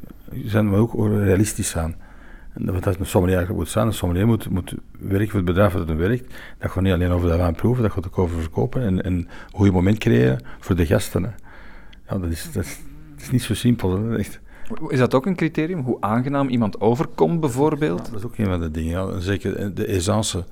zijn, 0.44 0.70
maar 0.70 0.78
ook 0.78 0.94
realistisch 1.08 1.68
zijn. 1.68 1.96
En 2.52 2.72
wat 2.72 2.84
dat 2.84 2.98
een 2.98 3.06
sommelier 3.06 3.36
eigenlijk 3.36 3.64
moet 3.64 3.74
zijn, 3.74 3.86
een 3.86 3.92
sommelier 3.92 4.26
moet, 4.26 4.48
moet 4.50 4.74
werken 4.98 5.28
voor 5.28 5.36
het 5.36 5.44
bedrijf 5.44 5.72
dat 5.72 5.88
het 5.88 5.98
werkt. 5.98 6.34
Dat 6.58 6.70
gaat 6.70 6.82
niet 6.82 6.92
alleen 6.92 7.10
over 7.10 7.28
dat 7.28 7.38
wijn 7.38 7.54
proeven, 7.54 7.82
dat 7.82 7.92
gaat 7.92 8.06
ook 8.06 8.18
over 8.18 8.40
verkopen 8.40 8.82
en, 8.82 9.02
en 9.02 9.12
een 9.12 9.28
goede 9.52 9.72
moment 9.72 9.98
creëren 9.98 10.40
voor 10.60 10.76
de 10.76 10.86
gasten. 10.86 11.22
Hè. 11.22 11.30
Ja, 12.08 12.18
dat 12.18 12.30
is, 12.30 12.52
dat, 12.52 12.64
is, 12.64 12.78
dat 13.14 13.22
is 13.22 13.30
niet 13.30 13.42
zo 13.42 13.54
simpel. 13.54 13.98
Hè. 13.98 14.18
Echt. 14.18 14.40
Is 14.88 14.98
dat 14.98 15.14
ook 15.14 15.26
een 15.26 15.36
criterium? 15.36 15.80
Hoe 15.80 15.96
aangenaam 16.00 16.48
iemand 16.48 16.80
overkomt, 16.80 17.40
bijvoorbeeld? 17.40 18.06
Ja, 18.06 18.10
dat 18.10 18.20
is 18.20 18.26
ook 18.26 18.38
een 18.38 18.46
van 18.46 18.60
de 18.60 18.70
dingen. 18.70 18.90
Ja. 18.92 19.20
Zeker 19.20 19.74
de 19.74 19.86
essence 19.86 20.44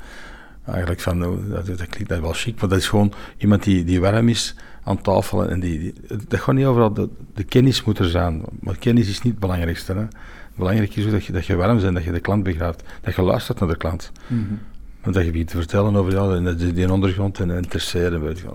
eigenlijk 0.64 1.00
van, 1.00 1.18
nou, 1.18 1.49
dat, 1.49 1.66
dat 1.66 1.87
klinkt 1.87 2.21
wel 2.21 2.33
chic, 2.33 2.61
maar 2.61 2.68
dat 2.68 2.78
is 2.78 2.88
gewoon 2.88 3.12
iemand 3.37 3.62
die, 3.62 3.85
die 3.85 4.00
warm 4.00 4.28
is 4.28 4.54
aan 4.83 5.00
tafel. 5.00 5.49
En 5.49 5.61
die, 5.61 5.78
die 5.78 5.94
dat 6.28 6.40
gaat 6.40 6.54
niet 6.54 6.66
over 6.66 6.94
de, 6.94 7.09
de 7.35 7.44
kennis 7.44 7.85
moet 7.85 7.99
er 7.99 8.09
zijn, 8.09 8.42
maar 8.61 8.76
kennis 8.78 9.09
is 9.09 9.23
niet 9.23 9.33
het 9.33 9.40
belangrijkste. 9.40 9.92
Hè. 9.92 10.06
Belangrijk 10.54 10.97
is 10.97 11.11
dat 11.11 11.25
je, 11.25 11.33
dat 11.33 11.47
je 11.47 11.56
warm 11.56 11.80
bent, 11.80 11.94
dat 11.94 12.04
je 12.04 12.12
de 12.12 12.21
klant 12.21 12.42
begrijpt, 12.42 12.83
dat 13.00 13.14
je 13.14 13.23
luistert 13.23 13.61
naar 13.61 13.68
de 13.68 13.76
klant. 13.76 14.12
Mm 14.26 14.47
-hmm. 14.49 14.59
Want 15.02 15.16
dat 15.16 15.25
je 15.25 15.30
begint 15.30 15.49
te 15.49 15.56
vertellen 15.56 15.97
over 15.97 16.56
die, 16.56 16.73
die 16.73 16.92
ondergrond 16.92 17.40
en 17.40 17.50
interesseren. 17.50 18.23
Weet 18.23 18.38
je. 18.38 18.47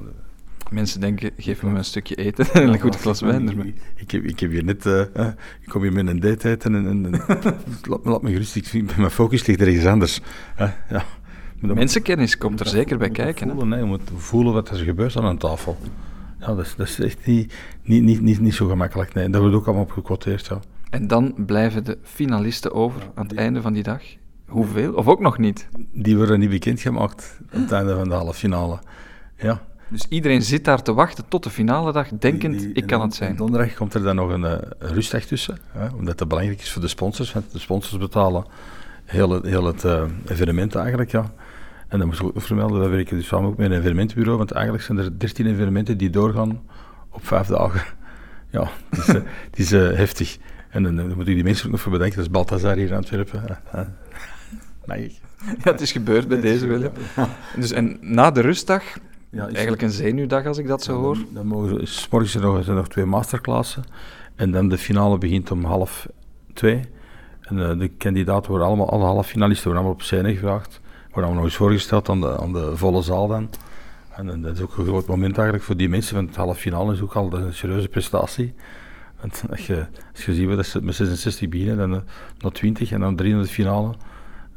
Mensen 0.70 1.00
denken, 1.00 1.32
geef 1.38 1.64
me 1.64 1.78
een 1.78 1.86
stukje 1.86 2.16
eten 2.16 2.46
en 2.54 2.68
een 2.68 2.80
goed 2.80 2.96
glas 2.96 3.22
wijn. 3.22 3.50
Ik, 3.50 3.76
ik, 3.96 4.12
heb, 4.12 4.24
ik 4.24 4.40
heb 4.40 4.52
hier 4.52 4.64
net, 4.64 4.86
uh, 4.86 5.02
ik 5.62 5.68
kom 5.68 5.82
hier 5.82 5.94
met 5.94 6.08
een 6.08 6.20
date 6.20 6.50
eten 6.50 6.76
en, 6.76 6.88
en, 6.88 7.06
en 7.06 7.22
laat, 7.90 8.04
me, 8.04 8.10
laat 8.10 8.22
me 8.22 8.32
gerust, 8.32 8.56
ik, 8.56 8.98
mijn 8.98 9.12
focus 9.12 9.46
ligt 9.46 9.62
ergens 9.62 9.86
anders. 9.86 10.22
Ja. 10.90 11.06
Mensenkennis 11.60 12.38
komt 12.38 12.60
er 12.60 12.68
zeker 12.68 12.98
bij 12.98 13.10
kijken. 13.10 13.50
Voelen, 13.50 13.72
hè? 13.72 13.78
Je 13.78 13.84
moet 13.86 14.12
voelen 14.16 14.54
wat 14.54 14.70
er 14.70 14.78
gebeurt 14.78 15.18
aan 15.18 15.26
een 15.26 15.38
tafel. 15.38 15.78
Ja, 16.40 16.48
dat 16.48 16.66
is, 16.66 16.76
dat 16.76 16.88
is 16.88 17.00
echt 17.00 17.26
niet, 17.26 17.54
niet, 17.84 18.04
niet, 18.04 18.22
niet, 18.22 18.40
niet 18.40 18.54
zo 18.54 18.68
gemakkelijk. 18.68 19.14
Nee. 19.14 19.30
Dat 19.30 19.42
wordt 19.42 19.56
ook 19.56 19.68
allemaal 19.68 19.88
op. 20.04 20.24
Ja. 20.24 20.60
En 20.90 21.08
dan 21.08 21.34
blijven 21.46 21.86
de 21.86 21.98
finalisten 22.04 22.74
over 22.74 23.02
aan 23.16 23.28
het 23.28 23.36
einde 23.36 23.62
van 23.62 23.74
die 23.74 23.84
dag. 23.84 24.02
Hoeveel? 24.46 24.94
Of 24.94 25.08
ook 25.08 25.20
nog 25.20 25.38
niet? 25.38 25.68
Die 25.92 26.18
worden 26.18 26.40
niet 26.40 26.50
bekendgemaakt 26.50 27.40
aan 27.54 27.62
het 27.62 27.72
einde 27.72 27.96
van 27.96 28.10
de 28.10 28.16
halve 28.16 28.34
finale. 28.34 28.80
Ja. 29.38 29.62
Dus 29.90 30.06
iedereen 30.10 30.42
zit 30.42 30.66
daar 30.66 30.82
te 30.82 30.94
wachten 30.94 31.28
tot 31.28 31.44
de 31.44 31.50
finale 31.50 31.92
dag, 31.92 32.08
denkend, 32.10 32.78
ik 32.78 32.88
kan 32.88 33.02
het 33.02 33.16
zijn. 33.16 33.36
Donderdag 33.36 33.74
komt 33.74 33.94
er 33.94 34.04
dan 34.04 34.16
nog 34.16 34.30
een, 34.30 34.44
uh, 34.44 34.54
rustdag 34.80 35.24
tussen, 35.24 35.58
hè, 35.72 35.88
omdat 35.88 36.18
dat 36.18 36.28
belangrijk 36.28 36.62
is 36.62 36.72
voor 36.72 36.82
de 36.82 36.88
sponsors. 36.88 37.34
Want 37.34 37.52
de 37.52 37.60
sponsors 37.60 37.98
betalen 37.98 38.46
heel 39.06 39.30
het, 39.30 39.46
heel 39.46 39.66
het 39.66 39.84
uh, 39.84 40.04
evenement 40.28 40.76
eigenlijk, 40.76 41.12
ja. 41.12 41.32
En 41.88 42.00
dan 42.00 42.08
moet 42.08 42.20
ik 42.20 42.26
ook 42.26 42.42
vermelden, 42.42 42.82
dat 42.82 42.90
werken 42.90 43.18
dus 43.18 43.28
samen 43.28 43.50
ook 43.50 43.58
met 43.58 43.72
een 43.72 43.78
evenementenbureau, 43.78 44.38
want 44.38 44.52
eigenlijk 44.52 44.84
zijn 44.84 44.98
er 44.98 45.20
13 45.20 45.46
evenementen 45.46 45.98
die 45.98 46.10
doorgaan 46.10 46.62
op 47.10 47.28
vijf 47.28 47.48
dagen. 47.48 47.82
Ja, 48.52 48.70
het 48.90 49.00
is, 49.00 49.08
uh, 49.08 49.22
het 49.50 49.60
is 49.60 49.72
heftig. 49.72 50.38
En 50.70 50.84
dan, 50.84 50.96
dan, 50.96 51.08
moet 51.08 51.28
ik 51.28 51.36
die 51.36 51.44
mensen 51.44 51.66
ook 51.66 51.72
nog 51.72 51.82
voor 51.82 51.92
bedenken, 51.92 52.16
dat 52.16 52.26
is 52.26 52.32
Balthazar 52.32 52.76
hier 52.76 52.88
in 52.88 52.96
Antwerpen. 52.96 53.60
Mag 54.86 54.98
ik? 54.98 55.20
Ja, 55.64 55.72
het 55.72 55.82
is 55.82 55.92
gebeurd 55.92 56.28
bij 56.28 56.42
deze, 56.42 56.68
Willem. 56.68 56.92
Dus, 57.56 57.72
en 57.72 57.98
na 58.02 58.32
de 58.32 58.42
rustdag, 58.42 58.84
ja, 59.30 59.48
eigenlijk 59.48 59.82
een 59.82 59.92
zenuwdag 59.92 60.46
als 60.46 60.58
ik 60.58 60.68
dat 60.68 60.84
zo 60.84 60.94
hoor. 60.94 61.16
Dan, 61.16 61.28
dan 61.34 61.48
mogen 61.48 61.88
s 61.88 62.08
morgens 62.10 62.36
er 62.36 62.42
nog, 62.42 62.68
er 62.68 62.74
nog 62.74 62.88
twee 62.88 63.06
masterclassen. 63.06 63.84
En 64.36 64.52
dan 64.52 64.70
de 64.70 64.78
finale 64.78 65.18
begint 65.18 65.52
om 65.52 65.64
half 65.64 66.08
twee. 66.54 66.82
En 67.42 67.58
uh, 67.58 67.80
de 67.80 67.88
kandidaten 67.88 68.50
worden 68.50 68.68
allemaal, 68.68 68.90
alle 68.90 69.04
halve 69.04 69.30
finalisten 69.30 69.64
worden 69.64 69.84
allemaal 69.84 70.00
op 70.00 70.06
scène 70.06 70.34
gevraagd. 70.34 70.82
Worden 71.02 71.14
allemaal 71.14 71.34
nog 71.34 71.44
eens 71.44 71.56
voorgesteld 71.56 72.10
aan 72.10 72.22
de, 72.22 72.38
aan 72.40 72.54
de 72.54 72.78
volle 72.78 73.02
zaal 73.02 73.28
dan. 73.28 73.50
En, 74.16 74.30
en 74.30 74.42
dat 74.42 74.56
is 74.56 74.62
ook 74.62 74.78
een 74.78 74.86
groot 74.86 75.08
moment 75.08 75.36
eigenlijk 75.36 75.66
voor 75.66 75.78
die 75.78 75.90
mensen, 75.90 76.16
want 76.16 76.28
het 76.28 76.38
halve 76.38 76.60
finale 76.60 76.94
is 76.94 77.02
ook 77.02 77.14
al 77.14 77.34
een 77.34 77.54
serieuze 77.54 77.88
prestatie. 77.88 78.54
Want 79.22 79.44
als 79.50 79.68
je, 79.68 79.86
als 80.14 80.26
je 80.26 80.34
ziet 80.34 80.56
dat 80.56 80.66
ze 80.66 80.82
met 80.82 80.96
66 80.96 81.50
beginnen, 81.50 81.78
dan 81.78 81.94
uh, 81.94 82.00
naar 82.40 82.52
20 82.52 82.92
en 82.92 83.00
dan 83.00 83.16
3 83.16 83.34
naar 83.34 83.42
de 83.42 83.48
finale, 83.48 83.94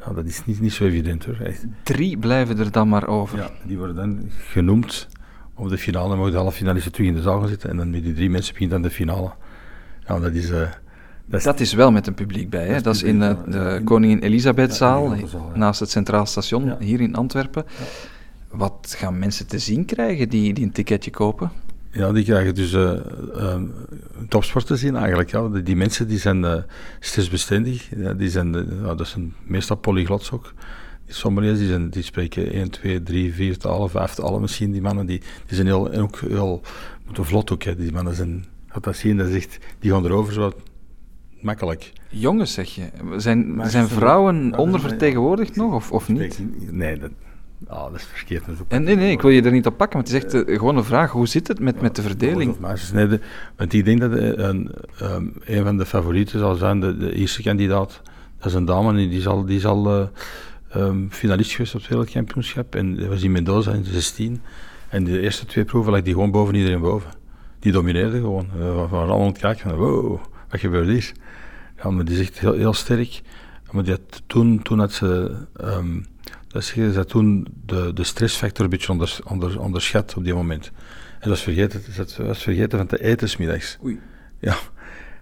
ja, 0.06 0.12
dat 0.12 0.24
is 0.24 0.44
niet, 0.44 0.60
niet 0.60 0.72
zo 0.72 0.84
evident 0.84 1.24
hoor. 1.24 1.40
Echt. 1.40 1.64
Drie 1.82 2.18
blijven 2.18 2.58
er 2.58 2.70
dan 2.70 2.88
maar 2.88 3.06
over. 3.06 3.38
Ja, 3.38 3.50
die 3.64 3.78
worden 3.78 3.96
dan 3.96 4.30
genoemd 4.38 5.08
op 5.54 5.68
de 5.68 5.78
finale, 5.78 6.16
mogen 6.16 6.32
de 6.32 6.38
halve 6.38 6.56
finalisten 6.56 6.92
terug 6.92 7.06
in 7.06 7.14
de 7.14 7.22
zaal 7.22 7.40
gaan 7.40 7.48
zitten 7.48 7.70
en 7.70 7.76
dan 7.76 7.90
met 7.90 8.02
die 8.02 8.14
drie 8.14 8.30
mensen 8.30 8.52
begint 8.52 8.70
dan 8.70 8.82
de 8.82 8.90
finale. 8.90 9.32
Ja, 10.06 10.18
dat 10.18 10.32
is... 10.32 10.50
Uh, 10.50 10.60
dat 11.24 11.40
is, 11.40 11.46
dat 11.46 11.60
is, 11.60 11.72
wel 11.72 11.92
met 11.92 12.06
een 12.06 12.14
publiek 12.14 12.50
bij. 12.50 12.66
Hè? 12.66 12.80
Dat, 12.80 12.94
is 12.94 13.02
in 13.02 13.20
uh, 13.20 13.36
de 13.46 13.80
Koningin 13.84 14.18
Elisabethzaal, 14.18 15.14
ja, 15.14 15.24
naast 15.54 15.80
het 15.80 15.90
Centraal 15.90 16.26
Station, 16.26 16.64
ja. 16.64 16.76
hier 16.78 17.00
in 17.00 17.14
Antwerpen. 17.14 17.64
Wat 18.50 18.94
gaan 18.98 19.18
mensen 19.18 19.46
te 19.46 19.58
zien 19.58 19.84
krijgen 19.84 20.28
die, 20.28 20.54
die 20.54 20.64
een 20.64 20.72
ticketje 20.72 21.10
kopen? 21.10 21.50
Ja, 21.92 22.12
die 22.12 22.24
krijgen 22.24 22.54
dus 22.54 22.72
uh, 22.72 22.92
uh, 23.36 23.62
topsport 24.28 24.66
te 24.66 24.76
zien 24.76 24.96
eigenlijk. 24.96 25.30
Ja. 25.30 25.48
Die, 25.48 25.62
die 25.62 25.76
mensen 25.76 26.08
die 26.08 26.18
zijn 26.18 26.42
uh, 26.42 26.56
stressbestendig. 27.00 27.88
Ja, 27.96 28.12
die 28.12 28.28
zijn, 28.28 28.54
uh, 28.54 28.96
dat 28.96 29.06
zijn 29.06 29.34
meestal 29.44 29.76
polyglots 29.76 30.30
ook. 30.30 30.52
Sommeliers 31.06 31.58
die, 31.58 31.68
zijn, 31.68 31.90
die 31.90 32.02
spreken 32.02 32.52
1, 32.52 32.70
2, 32.70 33.02
3, 33.02 33.34
4 33.34 33.58
talen, 33.58 33.90
5 33.90 34.14
talen 34.14 34.40
misschien. 34.40 34.72
Die 34.72 34.80
mannen 34.80 35.06
die, 35.06 35.18
die 35.18 35.54
zijn 35.54 35.66
heel, 35.66 35.92
ook 35.92 36.18
heel 36.18 36.60
moeten 37.04 37.24
vlot 37.24 37.52
ook. 37.52 37.62
Hè. 37.62 37.76
Die 37.76 37.92
mannen 37.92 38.14
zijn, 38.14 38.44
gaat 38.68 38.84
dat 38.84 38.96
zien, 38.96 39.16
dat 39.16 39.28
echt, 39.28 39.58
die 39.78 39.90
gaan 39.90 40.04
erover 40.04 40.32
zo 40.32 40.52
makkelijk. 41.40 41.92
Jongens 42.08 42.52
zeg 42.52 42.74
je, 42.74 42.90
zijn, 43.16 43.60
zijn 43.64 43.88
vrouwen 43.88 44.58
ondervertegenwoordigd 44.58 45.56
nog 45.56 45.74
of, 45.74 45.92
of 45.92 46.08
niet? 46.08 46.38
Nee, 46.70 46.98
dat, 46.98 47.10
Ah, 47.66 47.90
dat 47.90 47.94
is 47.94 48.04
verkeerd. 48.04 48.44
en 48.68 48.82
nee, 48.82 48.96
nee, 48.96 49.10
ik 49.10 49.22
wil 49.22 49.30
je 49.30 49.42
er 49.42 49.52
niet 49.52 49.66
op 49.66 49.76
pakken, 49.76 49.98
maar 49.98 50.06
het 50.06 50.16
is 50.16 50.24
echt 50.24 50.48
uh, 50.48 50.58
gewoon 50.58 50.76
een 50.76 50.84
vraag. 50.84 51.10
Hoe 51.10 51.26
zit 51.26 51.48
het 51.48 51.60
met, 51.60 51.80
met 51.80 51.96
de 51.96 52.02
verdeling? 52.02 52.56
nee, 52.92 53.20
want 53.56 53.72
ik 53.72 53.84
denk 53.84 54.00
dat 54.00 54.10
uh, 54.10 54.32
een, 54.36 54.70
um, 55.02 55.34
een 55.44 55.64
van 55.64 55.76
de 55.76 55.86
favorieten 55.86 56.38
zal 56.38 56.54
zijn, 56.54 56.80
de, 56.80 56.96
de 56.96 57.14
eerste 57.14 57.42
kandidaat. 57.42 58.00
Dat 58.38 58.46
is 58.46 58.54
een 58.54 58.64
dame, 58.64 59.08
die 59.08 59.20
zal, 59.20 59.44
die 59.44 59.60
zal 59.60 59.98
uh, 59.98 60.06
um, 60.76 61.08
finalist 61.10 61.52
geweest 61.52 61.74
op 61.74 61.80
het 61.80 61.88
wereldkampioenschap. 61.88 62.74
En 62.74 62.96
dat 62.96 63.06
was 63.06 63.22
in 63.22 63.32
Mendoza 63.32 63.72
in 63.72 63.84
16. 63.84 64.40
En 64.88 65.04
de 65.04 65.20
eerste 65.20 65.46
twee 65.46 65.64
proeven 65.64 65.92
lag 65.92 66.02
die 66.02 66.12
gewoon 66.12 66.30
boven 66.30 66.54
iedereen 66.54 66.80
boven. 66.80 67.10
Die 67.58 67.72
domineerde 67.72 68.16
gewoon. 68.16 68.48
We 68.56 68.64
waren 68.64 68.90
allemaal 68.90 69.20
aan 69.20 69.26
het 69.26 69.38
kijken 69.38 69.70
van, 69.70 69.78
wow, 69.78 70.20
wat 70.50 70.60
gebeurt 70.60 70.88
hier? 70.88 71.12
Ja, 71.82 71.90
maar 71.90 72.04
die 72.04 72.14
is 72.14 72.20
echt 72.20 72.38
heel, 72.38 72.52
heel 72.52 72.72
sterk. 72.72 73.22
Maar 73.70 73.84
die 73.84 73.92
had, 73.92 74.22
toen, 74.26 74.62
toen 74.62 74.78
had 74.78 74.92
ze... 74.92 75.36
Um, 75.60 76.06
dat 76.52 76.72
is 76.74 76.94
dat 76.94 77.08
toen 77.08 77.46
de, 77.66 77.92
de 77.92 78.04
stressfactor 78.04 78.64
een 78.64 78.70
beetje 78.70 78.92
onder, 78.92 79.18
onder, 79.24 79.60
onderschat 79.60 80.14
op 80.16 80.24
die 80.24 80.34
moment. 80.34 80.66
En 81.12 81.18
dat 81.18 81.28
was 81.28 81.42
vergeten, 81.42 81.82
dat 81.96 82.16
was 82.16 82.42
vergeten 82.42 82.78
van 82.78 82.86
te 82.86 83.02
eten 83.02 83.28
smiddags. 83.28 83.78
Oei. 83.84 84.00
Ja. 84.38 84.56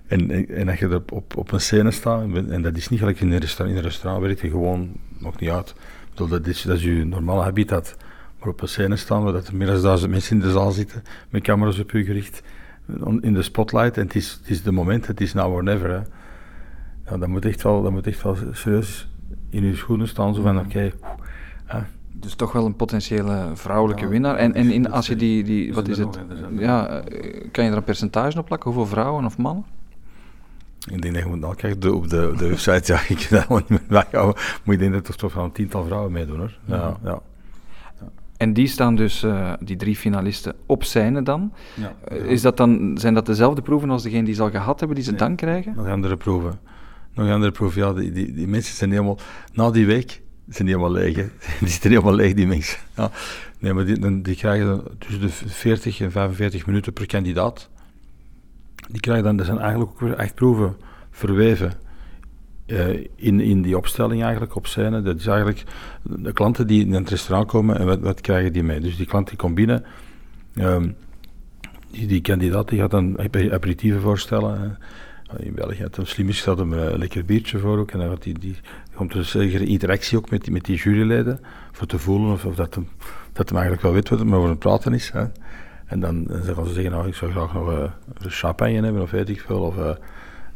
En, 0.06 0.30
en, 0.30 0.48
en 0.48 0.68
als 0.68 0.78
je 0.78 0.88
er 0.88 1.02
op, 1.12 1.36
op 1.36 1.52
een 1.52 1.60
scène 1.60 1.90
staat, 1.90 2.22
en 2.34 2.62
dat 2.62 2.76
is 2.76 2.88
niet 2.88 2.98
gelijk 2.98 3.20
in 3.20 3.32
een 3.32 3.38
restaurant, 3.38 3.78
in 3.78 3.84
een 3.84 3.90
restaurant 3.90 4.24
werkt 4.24 4.40
je 4.40 4.50
gewoon 4.50 4.92
nog 5.18 5.40
niet 5.40 5.50
uit. 5.50 5.74
Bedoel, 6.10 6.28
dat, 6.28 6.46
is, 6.46 6.62
dat 6.62 6.76
is 6.76 6.82
je 6.82 7.04
normale 7.04 7.42
habitat. 7.42 7.96
Maar 8.38 8.48
op 8.48 8.62
een 8.62 8.68
scène 8.68 8.96
staan, 8.96 9.22
waar 9.22 9.34
er 9.34 9.42
meer 9.52 9.66
dan 9.66 9.82
duizend 9.82 10.10
mensen 10.10 10.36
in 10.36 10.42
de 10.42 10.50
zaal 10.50 10.70
zitten, 10.70 11.02
met 11.28 11.42
camera's 11.42 11.78
op 11.78 11.90
je 11.90 12.04
gericht, 12.04 12.42
in 13.20 13.34
de 13.34 13.42
spotlight, 13.42 13.96
en 13.96 14.02
het 14.02 14.14
is, 14.14 14.38
het 14.40 14.50
is 14.50 14.62
de 14.62 14.72
moment, 14.72 15.06
het 15.06 15.20
is 15.20 15.32
now 15.32 15.52
or 15.52 15.62
never. 15.62 15.90
Hè. 15.90 16.00
Ja, 17.10 17.18
dat 17.18 17.28
moet 17.28 17.44
echt 17.44 17.62
wel, 17.62 17.82
dat 17.82 17.92
moet 17.92 18.06
echt 18.06 18.22
wel 18.22 18.36
serieus 18.52 19.08
in 19.50 19.64
je 19.64 19.76
schoenen 19.76 20.08
staan, 20.08 20.34
zo 20.34 20.42
van 20.42 20.58
oké, 20.58 20.66
okay, 20.66 20.92
Dus 22.12 22.34
toch 22.34 22.52
wel 22.52 22.66
een 22.66 22.76
potentiële 22.76 23.50
vrouwelijke 23.54 24.02
Ja, 24.02 24.08
winnaar. 24.08 24.36
En, 24.36 24.54
en 24.54 24.70
in, 24.70 24.90
als 24.90 25.06
je 25.06 25.16
die, 25.16 25.44
die 25.44 25.74
wat 25.74 25.88
is 25.88 25.98
het? 25.98 26.18
Ja, 26.58 26.88
eh, 26.88 27.44
kan 27.52 27.64
je 27.64 27.70
er 27.70 27.76
een 27.76 27.84
percentage 27.84 28.38
op 28.38 28.46
plakken? 28.46 28.70
Hoeveel 28.70 28.90
vrouwen 28.90 29.24
of 29.24 29.38
mannen? 29.38 29.64
Ik 30.90 31.02
denk 31.02 31.14
dat 31.14 31.22
je 31.22 31.28
moet 31.28 31.44
op 31.44 31.80
de, 31.80 32.28
op 32.28 32.38
de 32.38 32.48
website. 32.48 32.92
Ja, 32.92 33.00
ik 33.16 33.26
dat 33.30 33.48
niet 33.48 33.68
meer 33.68 33.80
bijhouden. 33.88 34.42
Maar 34.64 34.74
ik 34.74 34.80
denk 34.80 34.92
dat 34.92 35.08
er 35.08 35.16
toch 35.16 35.34
wel 35.34 35.44
een 35.44 35.52
tiental 35.52 35.84
vrouwen 35.84 36.12
meedoen 36.12 36.38
hoor. 36.38 36.58
Ja, 36.64 36.96
ja. 37.04 37.20
En 38.36 38.52
die 38.52 38.66
staan 38.66 38.94
dus, 38.96 39.22
eh, 39.22 39.52
die 39.60 39.76
drie 39.76 39.96
finalisten, 39.96 40.54
op 40.66 40.84
scène 40.84 41.22
dan. 41.22 41.52
ja. 41.74 41.92
Eh, 42.04 42.24
Is 42.24 42.42
dat 42.42 42.56
dan, 42.56 42.98
zijn 42.98 43.14
dat 43.14 43.26
dezelfde 43.26 43.62
proeven 43.62 43.90
als 43.90 44.02
degene 44.02 44.24
die 44.24 44.34
ze 44.34 44.42
al 44.42 44.50
gehad 44.50 44.78
hebben, 44.78 44.96
die 44.96 45.04
ze 45.04 45.10
Nee. 45.10 45.18
dan 45.20 45.36
krijgen? 45.36 45.72
Nog 45.76 45.86
andere 45.88 46.16
proeven. 46.16 46.58
Nog 47.14 47.30
andere 47.30 47.52
proeven. 47.52 47.82
Ja, 47.82 47.92
die, 47.92 48.12
die, 48.12 48.32
die 48.34 48.48
mensen 48.48 48.76
zijn 48.76 48.90
helemaal... 48.90 49.18
Na 49.52 49.70
die 49.70 49.86
week 49.86 50.22
zijn 50.50 50.68
die 50.68 50.76
helemaal 50.76 50.92
leeg. 51.02 51.14
Die 51.60 51.68
zitten 51.68 51.90
helemaal 51.90 52.14
leeg, 52.14 52.34
die 52.34 52.46
mensen. 52.46 52.78
Ja. 52.96 53.10
Nee, 53.58 53.72
maar 53.72 53.84
die, 53.84 54.20
die 54.22 54.36
krijgen 54.36 54.82
tussen 54.98 55.20
de 55.20 55.28
40 55.48 56.00
en 56.00 56.10
45 56.10 56.66
minuten 56.66 56.92
per 56.92 57.06
kandidaat. 57.06 57.68
Die 58.88 59.00
krijgen 59.00 59.24
dan... 59.24 59.36
Dat 59.36 59.46
zijn 59.46 59.58
eigenlijk 59.58 59.90
ook 59.90 60.00
weer 60.00 60.14
echt 60.14 60.34
proeven 60.34 60.76
verweven. 61.10 61.72
eh, 62.66 63.06
in, 63.16 63.40
in 63.40 63.62
die 63.62 63.76
opstelling 63.76 64.22
eigenlijk 64.22 64.54
op 64.54 64.66
scène. 64.66 65.02
Dat 65.02 65.16
is 65.18 65.26
eigenlijk 65.26 65.64
de 66.02 66.32
klanten 66.32 66.66
die 66.66 66.84
in 66.86 66.92
het 66.92 67.10
restaurant 67.10 67.48
komen 67.48 67.78
en 67.78 67.86
wat, 67.86 68.00
wat 68.00 68.20
krijgen 68.20 68.52
die 68.52 68.62
mee. 68.62 68.80
Dus 68.80 68.96
die 68.96 69.06
klant 69.06 69.28
die 69.28 69.36
komt 69.36 69.54
binnen... 69.54 69.84
ehm, 70.54 70.88
die, 71.90 72.06
die 72.06 72.20
kandidaat 72.20 72.68
die 72.68 72.78
gaat 72.78 72.90
dan 72.90 73.18
aper- 73.18 73.52
aperitieven 73.52 74.00
voorstellen. 74.00 74.78
In 75.38 75.54
België 75.54 75.82
had 75.82 75.96
een 75.96 76.06
slim 76.06 76.32
stelt 76.32 76.58
hem 76.58 76.72
een 76.72 76.98
lekker 76.98 77.24
biertje 77.24 77.58
voor 77.58 77.78
ook. 77.78 77.90
En 77.90 77.98
dan 77.98 78.08
gaat 78.08 78.22
die, 78.22 78.38
die, 78.38 78.56
er 79.08 79.16
een 79.16 79.24
zekere 79.24 79.64
interactie 79.64 80.18
ook 80.18 80.30
met 80.30 80.44
die, 80.44 80.52
met 80.52 80.64
die 80.64 80.76
juryleden. 80.76 81.40
Voor 81.72 81.86
te 81.86 81.98
voelen 81.98 82.32
of, 82.32 82.44
of 82.44 82.54
dat, 82.54 82.74
hem, 82.74 82.88
dat 83.32 83.48
hem 83.48 83.58
eigenlijk 83.58 83.82
wel 83.86 83.92
weet 83.92 84.08
wat 84.08 84.20
er 84.20 84.26
maar 84.26 84.38
over 84.38 84.50
het 84.50 84.58
praten 84.58 84.92
is. 84.92 85.10
Hè. 85.10 85.24
En 85.86 86.00
dan, 86.00 86.24
dan 86.24 86.54
gaan 86.54 86.66
ze 86.66 86.72
zeggen, 86.72 86.92
nou, 86.92 87.08
ik 87.08 87.14
zou 87.14 87.30
graag 87.30 87.52
nog 87.52 87.68
een 87.68 88.30
champagne 88.30 88.82
hebben, 88.82 89.02
of 89.02 89.10
weet 89.10 89.28
ik 89.28 89.40
veel. 89.40 89.60
Of 89.60 89.76
uh, 89.76 89.90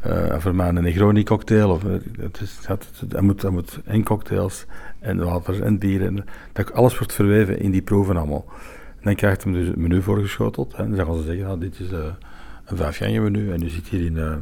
uh, 0.06 0.38
voor 0.38 0.54
mij 0.54 0.68
een 0.68 0.82
Negroni 0.82 1.24
cocktail. 1.24 1.70
Of, 1.70 1.84
uh, 1.84 1.92
het 2.18 2.40
is, 2.40 2.58
dat, 3.06 3.20
moet, 3.20 3.50
moet 3.50 3.80
en 3.84 4.04
cocktails 4.04 4.66
en 4.98 5.24
water 5.24 5.62
en 5.62 5.78
bier. 5.78 6.04
En, 6.04 6.24
dat, 6.52 6.72
alles 6.72 6.98
wordt 6.98 7.12
verweven 7.12 7.58
in 7.58 7.70
die 7.70 7.82
proeven 7.82 8.16
allemaal. 8.16 8.44
En 8.96 9.02
dan 9.02 9.14
krijgt 9.14 9.44
hem 9.44 9.52
dus 9.52 9.66
het 9.66 9.76
menu 9.76 10.02
voorgeschoteld. 10.02 10.74
En 10.74 10.94
dan 10.96 11.06
gaan 11.06 11.16
ze 11.16 11.22
zeggen, 11.22 11.44
nou, 11.44 11.58
dit 11.58 11.80
is 11.80 11.90
uh, 11.92 11.98
een 12.64 12.76
vijfjanje 12.76 13.20
menu. 13.20 13.52
En 13.52 13.62
u 13.62 13.68
zit 13.68 13.86
hier 13.86 14.04
in 14.04 14.16
uh, 14.16 14.36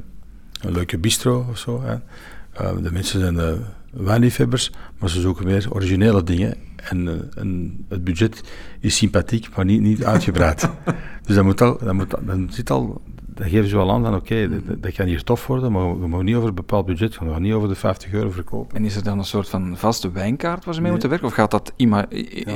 een 0.61 0.73
leuke 0.73 0.99
bistro 0.99 1.47
of 1.51 1.59
zo. 1.59 1.83
Uh, 1.85 2.77
de 2.83 2.93
mensen 2.93 3.21
zijn 3.21 3.35
uh, 3.35 3.53
wijnliefhebbers, 3.93 4.73
maar 4.99 5.11
ze 5.11 5.21
zoeken 5.21 5.45
meer 5.45 5.67
originele 5.71 6.23
dingen. 6.23 6.57
En, 6.77 7.07
uh, 7.07 7.13
en, 7.35 7.85
het 7.89 8.05
budget 8.05 8.43
is 8.81 8.97
sympathiek, 8.97 9.57
maar 9.57 9.65
niet, 9.65 9.81
niet 9.81 10.05
uitgebreid. 10.05 10.69
dus 11.27 11.35
dat, 11.35 11.45
moet 11.45 11.61
al, 11.61 11.79
dat, 11.79 11.93
moet, 11.93 12.11
dat 12.11 12.39
zit 12.49 12.71
al, 12.71 13.01
dat 13.27 13.47
geven 13.47 13.69
ze 13.69 13.77
wel 13.77 13.93
aan 13.93 14.03
van 14.03 14.15
oké, 14.15 14.33
okay, 14.33 14.49
dat, 14.49 14.83
dat, 14.83 14.93
kan 14.93 15.07
hier 15.07 15.23
tof 15.23 15.47
worden, 15.47 15.73
maar 15.73 16.01
we 16.01 16.09
mogen 16.09 16.25
niet 16.25 16.35
over 16.35 16.49
een 16.49 16.55
bepaald 16.55 16.87
budget 16.87 17.17
gaan, 17.17 17.27
we 17.27 17.33
gaan 17.33 17.43
niet 17.43 17.53
over 17.53 17.69
de 17.69 17.75
50 17.75 18.13
euro 18.13 18.31
verkopen. 18.31 18.77
En 18.77 18.85
is 18.85 18.97
er 18.97 19.05
dan 19.05 19.19
een 19.19 19.25
soort 19.25 19.49
van 19.49 19.77
vaste 19.77 20.11
wijnkaart 20.11 20.65
waar 20.65 20.75
ze 20.75 20.81
mee 20.81 20.91
nee. 20.91 20.91
moeten 20.91 21.09
werken? 21.09 21.29
Of 21.29 21.35
gaat 21.35 21.51
dat 21.51 21.73
in, 21.77 22.11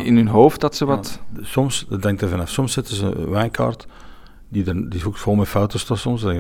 in 0.05 0.17
hun 0.17 0.29
hoofd 0.29 0.61
dat 0.61 0.77
ze 0.77 0.85
wat... 0.85 1.21
Ja, 1.35 1.45
soms, 1.45 1.87
dat 1.89 2.03
denkt 2.03 2.21
er 2.21 2.29
vanaf, 2.29 2.49
soms 2.49 2.73
zetten 2.73 2.97
ze 2.97 3.05
een 3.05 3.31
wijnkaart 3.31 3.87
die, 4.49 4.65
er, 4.65 4.75
die 4.75 4.99
is 4.99 5.05
ook 5.05 5.17
vol 5.17 5.35
met 5.35 5.49
fouten 5.49 5.79
staat 5.79 5.99
soms, 5.99 6.23
dat 6.23 6.35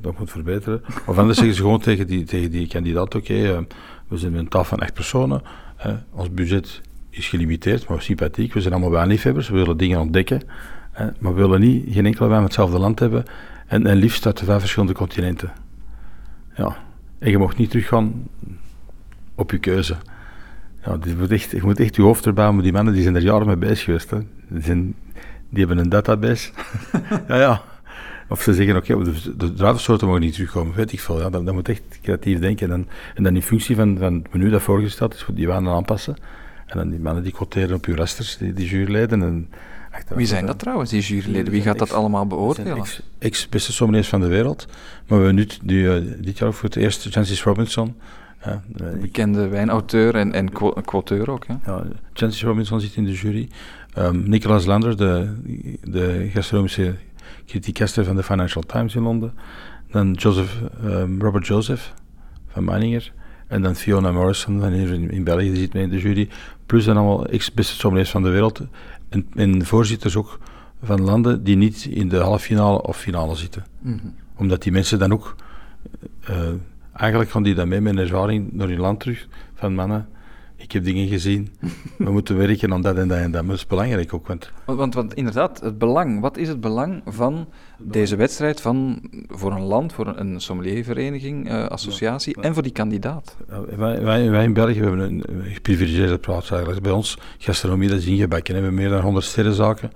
dat 0.00 0.18
moet 0.18 0.30
verbeteren. 0.30 0.82
Of 1.06 1.18
anders 1.18 1.38
zeggen 1.38 1.56
ze 1.56 1.62
gewoon 1.62 1.80
tegen 1.80 2.06
die, 2.06 2.24
tegen 2.24 2.50
die 2.50 2.68
kandidaat, 2.68 3.14
oké, 3.14 3.34
uh, 3.34 3.58
we 4.08 4.16
zijn 4.16 4.34
een 4.34 4.48
tafel 4.48 4.68
van 4.68 4.78
echt 4.78 4.94
personen, 4.94 5.42
ons 6.12 6.30
budget 6.30 6.80
is 7.10 7.28
gelimiteerd, 7.28 7.88
maar 7.88 8.02
sympathiek, 8.02 8.52
we 8.52 8.60
zijn 8.60 8.72
allemaal 8.72 8.92
wijnliefhebbers, 8.92 9.48
we 9.48 9.56
willen 9.56 9.76
dingen 9.76 10.00
ontdekken, 10.00 10.42
maar 11.18 11.34
we 11.34 11.40
willen 11.40 11.60
niet, 11.60 11.94
geen 11.94 12.06
enkele 12.06 12.28
wijn 12.28 12.42
met 12.42 12.50
hetzelfde 12.50 12.78
land 12.78 12.98
hebben, 12.98 13.24
en, 13.66 13.86
en 13.86 13.96
liefst 13.96 14.26
uit 14.26 14.42
vijf 14.44 14.60
verschillende 14.60 14.94
continenten. 14.94 15.52
Ja, 16.56 16.76
en 17.18 17.30
je 17.30 17.38
mag 17.38 17.56
niet 17.56 17.70
teruggaan 17.70 18.28
op 19.34 19.50
je 19.50 19.58
keuze. 19.58 19.96
Ja, 20.84 20.98
echt, 21.28 21.50
je 21.50 21.62
moet 21.62 21.80
echt 21.80 21.96
je 21.96 22.02
hoofd 22.02 22.26
erbij 22.26 22.44
houden, 22.44 22.64
die 22.64 22.72
mannen 22.72 22.94
die 22.94 23.02
zijn 23.02 23.14
er 23.14 23.22
jaren 23.22 23.46
mee 23.46 23.56
bezig 23.56 23.84
geweest. 23.84 24.10
Die 24.48 24.62
zijn, 24.62 24.94
die 25.50 25.66
hebben 25.66 25.78
een 25.78 25.88
database. 25.88 26.50
ja, 27.28 27.36
ja. 27.36 27.62
Of 28.28 28.42
ze 28.42 28.54
zeggen, 28.54 28.76
oké, 28.76 28.92
okay, 28.92 29.12
de, 29.12 29.36
de 29.36 29.52
druivensoorten 29.52 30.06
mogen 30.06 30.22
niet 30.22 30.32
terugkomen, 30.32 30.74
weet 30.74 30.92
ik 30.92 31.00
veel. 31.00 31.20
Ja, 31.20 31.30
dan, 31.30 31.44
dan 31.44 31.54
moet 31.54 31.68
echt 31.68 31.82
creatief 32.02 32.38
denken. 32.38 32.70
En 32.70 32.76
dan, 32.76 32.88
en 33.14 33.22
dan 33.22 33.34
in 33.34 33.42
functie 33.42 33.76
van, 33.76 33.98
van 33.98 34.14
het 34.14 34.32
menu 34.32 34.50
dat 34.50 34.62
voorgesteld 34.62 35.14
is, 35.14 35.26
die 35.34 35.46
wijnen 35.46 35.72
aanpassen. 35.72 36.16
En 36.66 36.78
dan 36.78 36.90
die 36.90 36.98
mannen 36.98 37.22
die 37.22 37.32
quoteren 37.32 37.76
op 37.76 37.84
uw 37.84 37.94
rasters, 37.94 38.36
die, 38.36 38.52
die 38.52 38.68
juryleden. 38.68 39.22
En 39.22 39.48
Wie 40.08 40.26
zijn 40.26 40.46
dat 40.46 40.58
trouwens, 40.58 40.90
die 40.90 41.00
juryleden? 41.00 41.52
Wie 41.52 41.62
gaat 41.62 41.78
dat 41.78 41.92
allemaal 41.92 42.26
beoordelen? 42.26 42.84
Ex-beste 43.18 43.72
sommeliers 43.72 44.08
van 44.08 44.20
de 44.20 44.26
wereld. 44.26 44.66
Maar 45.06 45.18
we 45.18 45.24
hebben 45.24 45.34
nu 45.34 45.46
die, 45.62 45.82
uh, 45.82 46.12
dit 46.18 46.38
jaar 46.38 46.52
voor 46.52 46.68
het 46.68 46.76
eerst 46.76 47.08
Francis 47.08 47.42
Robinson. 47.42 47.94
Ja, 48.44 48.62
Bekende 49.00 49.48
wijnauteur 49.48 50.14
en, 50.14 50.32
en 50.32 50.52
quoteur 50.84 51.30
ook. 51.30 51.46
Hè? 51.46 51.54
Ja, 51.64 51.84
Francis 52.12 52.42
Robinson 52.42 52.80
zit 52.80 52.96
in 52.96 53.04
de 53.04 53.12
jury. 53.12 53.48
Um, 53.98 54.28
Nicolas 54.28 54.64
Lander, 54.64 54.96
de, 54.96 55.32
de 55.82 56.30
gastronomische 56.32 56.94
kritiekaster 57.46 58.04
van 58.04 58.16
de 58.16 58.22
Financial 58.22 58.62
Times 58.62 58.94
in 58.94 59.02
Londen. 59.02 59.32
Dan 59.90 60.12
Joseph, 60.12 60.60
um, 60.84 61.22
Robert 61.22 61.46
Joseph 61.46 61.94
van 62.48 62.64
Meininger. 62.64 63.12
En 63.46 63.62
dan 63.62 63.74
Fiona 63.74 64.12
Morrison 64.12 64.60
van 64.60 64.72
hier 64.72 64.92
in, 64.92 65.10
in 65.10 65.24
België, 65.24 65.48
die 65.48 65.56
zit 65.56 65.72
mee 65.72 65.82
in 65.82 65.90
de 65.90 65.98
jury. 65.98 66.28
Plus 66.66 66.84
dan 66.84 66.96
allemaal 66.96 67.26
ex-beste 67.26 67.74
sommeliers 67.74 68.10
van 68.10 68.22
de 68.22 68.28
wereld. 68.28 68.60
En, 69.08 69.26
en, 69.34 69.66
voorzitters 69.66 70.16
ook 70.16 70.38
van 70.82 71.00
landen 71.00 71.44
die 71.44 71.56
niet 71.56 71.84
in 71.84 72.08
de 72.08 72.16
halve 72.16 72.44
finale 72.44 72.82
of 72.82 72.96
finale 72.96 73.36
zitten. 73.36 73.64
Mm 73.78 73.98
-hmm. 74.02 74.14
Omdat 74.36 74.62
die 74.62 74.72
mensen 74.72 74.98
dan 74.98 75.12
ook... 75.12 75.36
Uh, 76.30 76.36
eigenlijk 77.00 77.30
gaan 77.30 77.42
die 77.42 77.54
dan 77.54 77.68
mee 77.68 77.80
met 77.80 77.92
een 77.92 77.98
ervaring 77.98 78.52
naar 78.52 78.68
hun 78.68 78.80
land 78.80 79.00
terug. 79.00 79.28
Van 79.54 79.74
mannen, 79.74 80.08
ik 80.56 80.72
heb 80.72 80.84
dingen 80.84 81.08
gezien. 81.08 81.48
We 81.98 82.10
moeten 82.10 82.36
werken 82.36 82.72
aan 82.72 82.82
dat 82.82 82.96
en 82.96 83.08
dat 83.08 83.18
en 83.18 83.30
dat. 83.30 83.40
Maar 83.40 83.50
dat 83.50 83.58
is 83.58 83.66
belangrijk 83.66 84.14
ook. 84.14 84.26
Want, 84.26 84.52
want, 84.64 84.78
want, 84.78 84.94
want 84.94 85.14
inderdaad, 85.14 85.60
het 85.60 85.78
belang. 85.78 86.20
Wat 86.20 86.36
is 86.36 86.48
het 86.48 86.60
belang 86.60 87.02
van 87.06 87.48
deze 87.78 88.16
wedstrijd 88.16 88.60
van, 88.60 89.00
voor 89.28 89.52
een 89.52 89.62
land, 89.62 89.92
voor 89.92 90.06
een, 90.06 90.20
een 90.20 90.40
sommeliervereniging, 90.40 91.50
uh, 91.50 91.66
associatie 91.66 92.36
ja, 92.36 92.42
en 92.42 92.54
voor 92.54 92.62
die 92.62 92.72
kandidaat? 92.72 93.36
Wij, 93.76 94.02
wij, 94.02 94.30
wij 94.30 94.44
in 94.44 94.52
België 94.52 94.80
hebben 94.80 95.00
een, 95.00 95.24
geprivilegeerde 95.42 96.18
plaats 96.18 96.50
eigenlijk. 96.50 96.82
Bij 96.82 96.92
ons, 96.92 97.18
gastronomie, 97.38 97.88
dat 97.88 97.98
is 97.98 98.06
ingebakken. 98.06 98.54
We 98.54 98.60
hebben 98.60 98.78
meer 98.78 98.88
dan 98.88 99.02
100 99.02 99.24
sterrenzaken. 99.24 99.90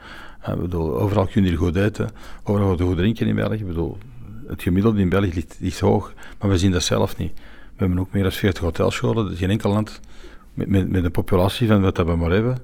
Uh, 0.48 0.54
bedoel, 0.54 1.00
overal 1.00 1.26
kun 1.26 1.42
je 1.42 1.48
hier 1.48 1.58
goed 1.58 1.76
eten, 1.76 2.10
overal 2.42 2.68
goed, 2.68 2.80
goed 2.80 2.96
drinken 2.96 3.26
in 3.26 3.34
België. 3.34 3.58
Ik 3.58 3.66
bedoel, 3.66 3.98
het 4.46 4.62
gemiddelde 4.62 5.00
in 5.00 5.08
België 5.08 5.44
ligt, 5.58 5.80
hoog, 5.80 6.12
maar 6.38 6.50
we 6.50 6.58
zien 6.58 6.72
dat 6.72 6.82
zelf 6.82 7.16
niet. 7.16 7.32
We 7.34 7.80
hebben 7.80 7.98
ook 7.98 8.12
meer 8.12 8.22
dan 8.22 8.32
40 8.32 8.62
hotelscholen. 8.62 9.28
Dus 9.28 9.38
geen 9.38 9.50
enkel 9.50 9.70
land 9.70 10.00
met, 10.54 10.68
met, 10.68 10.90
met 10.90 11.04
een 11.04 11.10
populatie 11.10 11.66
van 11.66 11.80
wat 11.80 11.96
we 11.96 12.16
maar 12.16 12.30
hebben, 12.30 12.58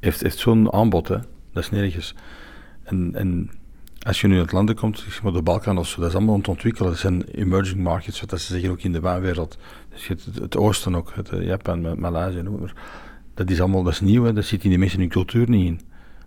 heeft, 0.00 0.38
zo'n 0.38 0.72
aanbod. 0.72 1.08
Hè. 1.08 1.16
Dat 1.52 1.62
is 1.62 1.70
nergens. 1.70 2.14
En, 2.84 3.50
als 3.98 4.20
je 4.20 4.26
nu 4.26 4.38
uit 4.38 4.52
landen 4.52 4.74
komt, 4.74 4.98
zeg 4.98 5.22
maar 5.22 5.32
de 5.32 5.42
Balkan 5.42 5.78
of 5.78 5.88
zo, 5.88 6.00
dat 6.00 6.08
is 6.08 6.16
allemaal 6.16 6.36
het 6.36 6.48
ontwikkelen. 6.48 6.90
Dat 6.90 7.00
zijn 7.00 7.22
emerging 7.22 7.82
markets, 7.82 8.20
wat 8.20 8.40
ze 8.40 8.52
zeggen 8.52 8.70
ook 8.70 8.80
in 8.80 8.92
de 8.92 9.00
wijnwereld. 9.00 9.58
Dus 9.90 10.06
het, 10.06 10.24
het, 10.40 10.56
oosten 10.56 10.94
ook, 10.94 11.12
het, 11.14 11.30
Japan, 11.40 12.00
Maleisië, 12.00 12.42
maar 12.42 12.72
dat 13.34 13.50
is 13.50 13.60
allemaal, 13.60 13.82
dat 13.82 13.92
is 13.92 14.00
nieuw, 14.00 14.24
hè. 14.24 14.32
dat 14.32 14.44
zit 14.44 14.64
in 14.64 14.70
die 14.70 14.78
mensen 14.78 14.98
hun 14.98 15.08
cultuur 15.08 15.48
niet 15.48 15.66
in. 15.66 15.80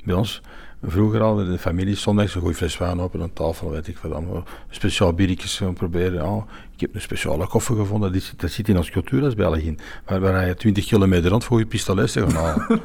Bij 0.04 0.16
ons, 0.16 0.42
vroeger 0.84 1.22
al, 1.22 1.36
de 1.36 1.58
familie, 1.58 1.96
zondags 1.96 2.36
een 2.36 2.42
goede 2.42 2.56
fles 2.56 2.78
wijn 2.78 3.00
open 3.00 3.22
aan 3.22 3.34
tafel, 3.34 3.72
weet 3.72 3.88
ik 3.88 3.98
wat 3.98 4.12
allemaal. 4.12 4.36
Een 4.36 4.44
speciaal 4.70 5.14
biertjes 5.14 5.58
gaan 5.58 5.74
proberen. 5.74 6.26
Oh, 6.26 6.48
ik 6.74 6.80
heb 6.80 6.96
een 6.96 7.02
speciale 7.02 7.48
koffer 7.48 7.76
gevonden, 7.76 8.14
dat, 8.14 8.34
dat 8.38 8.52
zit 8.52 8.70
in 8.70 8.78
onze 8.78 8.92
cultuur 8.92 9.24
als 9.24 9.36
België 9.36 9.68
in. 9.68 9.80
Waar, 10.06 10.20
waar 10.20 10.48
je 10.48 10.56
20 10.56 10.86
kilometer 10.86 11.30
rond 11.30 11.44
voor 11.44 11.60
je 11.60 11.66
pistolet 11.66 12.12
gaan 12.12 12.32
halen. 12.32 12.82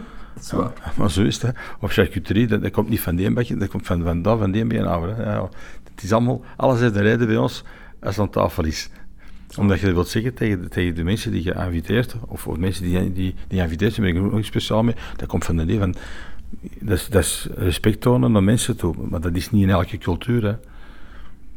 ja, 0.50 0.72
maar 0.96 1.10
zo 1.10 1.22
is 1.22 1.34
het. 1.34 1.42
Hè. 1.42 1.60
Of 1.80 1.92
charcuterie, 1.92 2.46
dat, 2.46 2.62
dat 2.62 2.70
komt 2.70 2.88
niet 2.88 3.00
van 3.00 3.16
die 3.16 3.30
bakje, 3.30 3.56
dat 3.56 3.68
komt 3.68 3.86
van, 3.86 4.02
van 4.02 4.22
dat, 4.22 4.38
van 4.38 4.50
die 4.50 4.84
af. 4.84 5.18
Ja, 5.18 5.48
het 5.94 6.02
is 6.02 6.12
allemaal, 6.12 6.44
alles 6.56 6.80
heeft 6.80 6.96
een 6.96 7.02
reden 7.02 7.26
bij 7.26 7.36
ons 7.36 7.64
als 8.00 8.16
het 8.16 8.24
aan 8.24 8.30
tafel 8.30 8.64
is 8.64 8.90
omdat 9.58 9.78
je 9.78 9.86
dat 9.86 9.94
wilt 9.94 10.08
zeggen 10.08 10.34
tegen, 10.34 10.70
tegen 10.70 10.94
de 10.94 11.04
mensen 11.04 11.32
die 11.32 11.44
je 11.44 11.54
inviteert, 11.54 12.16
of, 12.26 12.46
of 12.46 12.56
mensen 12.56 12.84
die, 12.84 13.12
die, 13.12 13.34
die 13.48 13.60
inviteert, 13.60 13.96
daar 13.96 14.12
ben 14.12 14.24
ik 14.24 14.32
nog 14.32 14.44
speciaal 14.44 14.82
mee, 14.82 14.94
dat 15.16 15.28
komt 15.28 15.44
van 15.44 15.56
de 15.56 15.62
idee 15.62 15.78
van, 15.78 15.94
dat 16.80 16.98
is, 16.98 17.08
dat 17.08 17.22
is 17.22 17.48
respect 17.54 18.00
tonen 18.00 18.32
naar 18.32 18.42
mensen 18.42 18.76
toe, 18.76 18.94
maar 19.10 19.20
dat 19.20 19.36
is 19.36 19.50
niet 19.50 19.62
in 19.62 19.70
elke 19.70 19.98
cultuur. 19.98 20.44
Hè. 20.44 20.54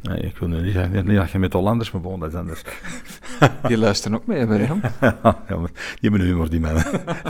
Nee, 0.02 0.20
ik 0.20 0.36
wil 0.36 0.48
niet 0.48 0.72
zeggen, 0.72 1.06
niet 1.06 1.16
dat 1.16 1.30
je 1.30 1.38
met 1.38 1.52
Hollanders, 1.52 1.90
maar 1.90 2.00
bon, 2.00 2.20
dat 2.20 2.32
is 2.32 2.38
anders. 2.38 2.62
Die 3.68 3.78
luisteren 3.78 4.16
ook 4.16 4.26
mee, 4.26 4.38
ja, 4.46 4.74
maar 5.48 5.70
die 6.00 6.10
hebben 6.10 6.20
humor, 6.20 6.50
die 6.50 6.60
mannen. 6.60 6.84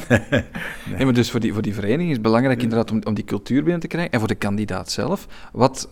nee. 0.08 0.20
nee, 0.96 1.04
maar 1.04 1.14
dus 1.14 1.30
voor 1.30 1.40
die, 1.40 1.52
voor 1.52 1.62
die 1.62 1.74
vereniging 1.74 2.08
is 2.08 2.12
het 2.12 2.22
belangrijk 2.22 2.62
inderdaad 2.62 2.90
om, 2.90 3.00
om 3.04 3.14
die 3.14 3.24
cultuur 3.24 3.62
binnen 3.62 3.80
te 3.80 3.86
krijgen, 3.86 4.12
en 4.12 4.18
voor 4.18 4.28
de 4.28 4.34
kandidaat 4.34 4.90
zelf, 4.90 5.26
wat 5.52 5.88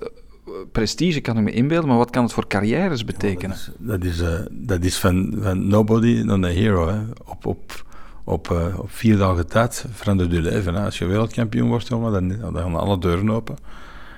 prestige 0.73 1.21
kan 1.21 1.37
ik 1.37 1.43
me 1.43 1.51
inbeelden, 1.51 1.89
maar 1.89 1.99
wat 1.99 2.11
kan 2.11 2.23
het 2.23 2.33
voor 2.33 2.47
carrières 2.47 3.05
betekenen? 3.05 3.57
Ja, 3.57 3.73
dat 3.79 4.05
is, 4.05 4.19
dat 4.19 4.29
is, 4.29 4.41
uh, 4.41 4.47
dat 4.51 4.85
is 4.85 4.99
van, 4.99 5.39
van 5.41 5.67
nobody 5.67 6.23
naar 6.23 6.35
een 6.35 6.45
hero, 6.45 6.89
hè. 6.89 7.01
Op, 7.25 7.47
op, 7.47 7.85
op, 8.29 8.49
uh, 8.51 8.79
op 8.79 8.91
vier 8.91 9.17
dagen 9.17 9.47
tijd 9.47 9.85
verandert 9.93 10.33
je 10.33 10.41
leven. 10.41 10.75
Hè. 10.75 10.85
Als 10.85 10.99
je 10.99 11.07
wereldkampioen 11.07 11.69
wordt, 11.69 11.89
jongen, 11.89 12.13
dan, 12.13 12.53
dan 12.53 12.63
gaan 12.63 12.77
alle 12.77 12.99
deuren 12.99 13.31
open. 13.31 13.57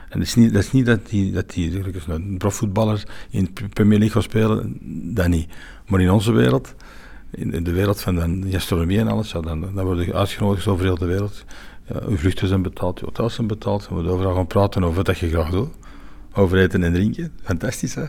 En 0.08 0.18
dat 0.18 0.28
is 0.28 0.34
niet 0.34 0.52
dat, 0.52 0.62
is 0.62 0.72
niet 0.72 0.86
dat 0.86 1.08
die, 1.08 1.32
dat 1.32 1.50
die 1.50 1.82
een 2.06 2.38
profvoetballer 2.38 3.02
in 3.30 3.50
de 3.54 3.68
Premier 3.68 3.98
League 3.98 4.22
gaat 4.22 4.30
spelen, 4.30 4.78
dat 5.14 5.28
niet. 5.28 5.48
Maar 5.86 6.00
in 6.00 6.10
onze 6.10 6.32
wereld, 6.32 6.74
in, 7.30 7.64
de 7.64 7.72
wereld 7.72 8.00
van 8.00 8.14
de 8.40 8.50
gastronomie 8.50 8.98
en 8.98 9.08
alles, 9.08 9.32
dan, 9.32 9.60
dan 9.74 9.84
word 9.84 10.04
je 10.04 10.14
uitgenodigd 10.14 10.66
over 10.66 10.84
heel 10.84 10.98
de 10.98 11.06
wereld. 11.06 11.44
Ja, 11.86 12.00
uw 12.08 12.16
vluchten 12.16 12.48
zijn 12.48 12.62
betaald, 12.62 12.98
je 12.98 13.04
hotels 13.04 13.34
zijn 13.34 13.46
betaald. 13.46 13.88
We 13.88 13.94
moeten 13.94 14.12
overal 14.12 14.34
gaan 14.34 14.46
praten 14.46 14.84
over 14.84 15.04
wat 15.04 15.18
je 15.18 15.28
graag 15.28 15.50
doet. 15.50 15.68
Over 16.34 16.58
eten 16.58 16.84
en 16.84 16.92
drinken. 16.92 17.32
Fantastisch, 17.42 17.94
hè? 17.94 18.04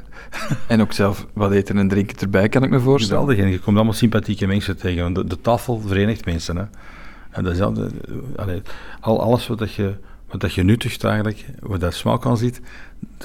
En 0.67 0.81
ook 0.81 0.93
zelf 0.93 1.27
wat 1.33 1.51
eten 1.51 1.77
en 1.77 1.87
drinken 1.87 2.17
erbij, 2.17 2.49
kan 2.49 2.63
ik 2.63 2.69
me 2.69 2.79
voorstellen. 2.79 3.21
Geweldig. 3.21 3.45
En 3.45 3.51
je 3.51 3.59
komt 3.59 3.75
allemaal 3.75 3.93
sympathieke 3.93 4.47
mensen 4.47 4.77
tegen. 4.77 5.03
Want 5.03 5.15
de, 5.15 5.25
de 5.25 5.41
tafel 5.41 5.79
verenigt 5.79 6.25
mensen, 6.25 6.55
hè. 6.55 6.65
En 7.29 7.43
dat 7.43 7.53
is 7.53 7.61
altijd, 7.61 7.93
al, 8.99 9.21
alles 9.21 9.47
wat 9.47 9.57
dat 9.57 9.73
je 9.73 9.95
wat 10.31 10.41
dat 10.41 10.53
je 10.53 10.63
nuttigt 10.63 11.03
eigenlijk, 11.03 11.45
wat 11.59 11.79
dat 11.79 11.93
smaak 11.93 12.25
aan 12.25 12.37
ziet, 12.37 12.61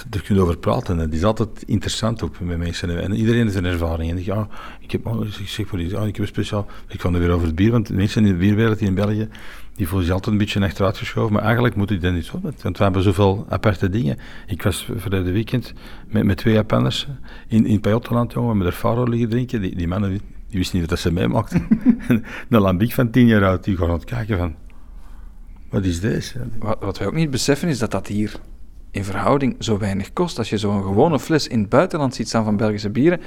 daar 0.08 0.22
kun 0.22 0.34
je 0.34 0.40
over 0.40 0.58
praten. 0.58 0.98
Het 0.98 1.14
is 1.14 1.24
altijd 1.24 1.62
interessant 1.66 2.22
ook 2.22 2.40
met 2.40 2.58
mensen. 2.58 3.02
En 3.02 3.14
iedereen 3.14 3.42
heeft 3.42 3.54
een 3.56 3.64
ervaring. 3.64 4.10
En 4.10 4.18
ik, 4.18 4.24
ja, 4.24 4.48
ik 4.80 4.90
heb, 4.90 5.06
oh, 5.06 5.26
ik 5.26 5.48
zeg 5.48 5.66
voor 5.66 5.78
die, 5.78 5.88
ja, 5.88 6.00
ik 6.00 6.16
heb 6.16 6.18
een 6.18 6.26
speciaal, 6.26 6.66
ik 6.88 7.00
ga 7.00 7.10
nu 7.10 7.18
weer 7.18 7.30
over 7.30 7.46
het 7.46 7.56
bier, 7.56 7.70
want 7.70 7.86
de 7.86 7.94
mensen 7.94 8.24
in 8.24 8.32
de 8.32 8.38
bierwereld 8.38 8.80
in 8.80 8.94
België, 8.94 9.28
die 9.76 9.86
voelen 9.86 10.06
zich 10.06 10.14
altijd 10.14 10.32
een 10.32 10.40
beetje 10.40 10.60
achteruit 10.60 10.96
geschoven, 10.96 11.32
maar 11.32 11.42
eigenlijk 11.42 11.74
moet 11.74 11.90
ik 11.90 12.00
dat 12.00 12.12
niet 12.12 12.24
zo, 12.24 12.40
want 12.42 12.62
we 12.78 12.82
hebben 12.82 13.02
zoveel 13.02 13.46
aparte 13.48 13.90
dingen. 13.90 14.18
Ik 14.46 14.62
was 14.62 14.88
verleden 14.96 15.32
weekend 15.32 15.72
met, 16.08 16.24
met 16.24 16.36
twee 16.36 16.54
Japanners 16.54 17.06
in, 17.48 17.66
in 17.66 17.80
Pajottenland, 17.80 18.32
jongen, 18.32 18.56
met 18.56 18.66
de 18.66 18.72
faro 18.72 19.04
liggen 19.04 19.28
drinken. 19.28 19.60
Die, 19.60 19.76
die 19.76 19.88
mannen, 19.88 20.10
die, 20.10 20.20
wisten 20.58 20.80
niet 20.80 20.90
wat 20.90 20.98
ze 20.98 21.12
meemaakten. 21.12 21.66
een 22.48 22.60
lambiek 22.60 22.92
van 22.92 23.10
tien 23.10 23.26
jaar 23.26 23.44
oud, 23.44 23.64
die 23.64 23.76
gaan 23.76 23.88
aan 23.88 23.94
het 23.94 24.04
kijken 24.04 24.38
van, 24.38 24.54
wat 25.70 25.84
is 25.84 26.00
deze? 26.00 26.38
Wat, 26.58 26.76
wat 26.80 26.98
wij 26.98 27.06
ook 27.06 27.14
niet 27.14 27.30
beseffen 27.30 27.68
is 27.68 27.78
dat 27.78 27.90
dat 27.90 28.06
hier 28.06 28.40
in 28.96 29.04
verhouding 29.04 29.56
zo 29.58 29.78
weinig 29.78 30.12
kost. 30.12 30.38
Als 30.38 30.50
je 30.50 30.58
zo'n 30.58 30.82
gewone 30.82 31.18
fles 31.18 31.48
in 31.48 31.60
het 31.60 31.68
buitenland 31.68 32.14
ziet 32.14 32.28
staan 32.28 32.44
van 32.44 32.56
Belgische 32.56 32.90
bieren, 32.90 33.20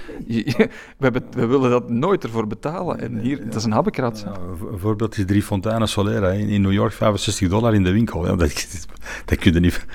we, 0.97 1.11
we, 1.31 1.45
willen 1.45 1.69
dat 1.69 1.89
nooit 1.89 2.23
ervoor 2.23 2.47
betalen. 2.47 2.99
En 2.99 3.19
hier, 3.19 3.45
dat 3.45 3.55
is 3.55 3.63
een 3.63 3.71
habbekrat. 3.71 4.23
Ja, 4.25 4.33
een 4.71 4.79
voorbeeld 4.79 5.17
is 5.17 5.25
drie 5.25 5.43
Fontana 5.43 5.85
Solera 5.85 6.31
in 6.31 6.61
New 6.61 6.71
York, 6.71 6.91
65 6.91 7.49
dollar 7.49 7.73
in 7.73 7.83
de 7.83 7.91
winkel. 7.91 8.25
Ja, 8.25 8.35
dat, 8.35 8.67
dat 9.25 9.37
kun 9.37 9.53
je 9.53 9.59
niet... 9.59 9.85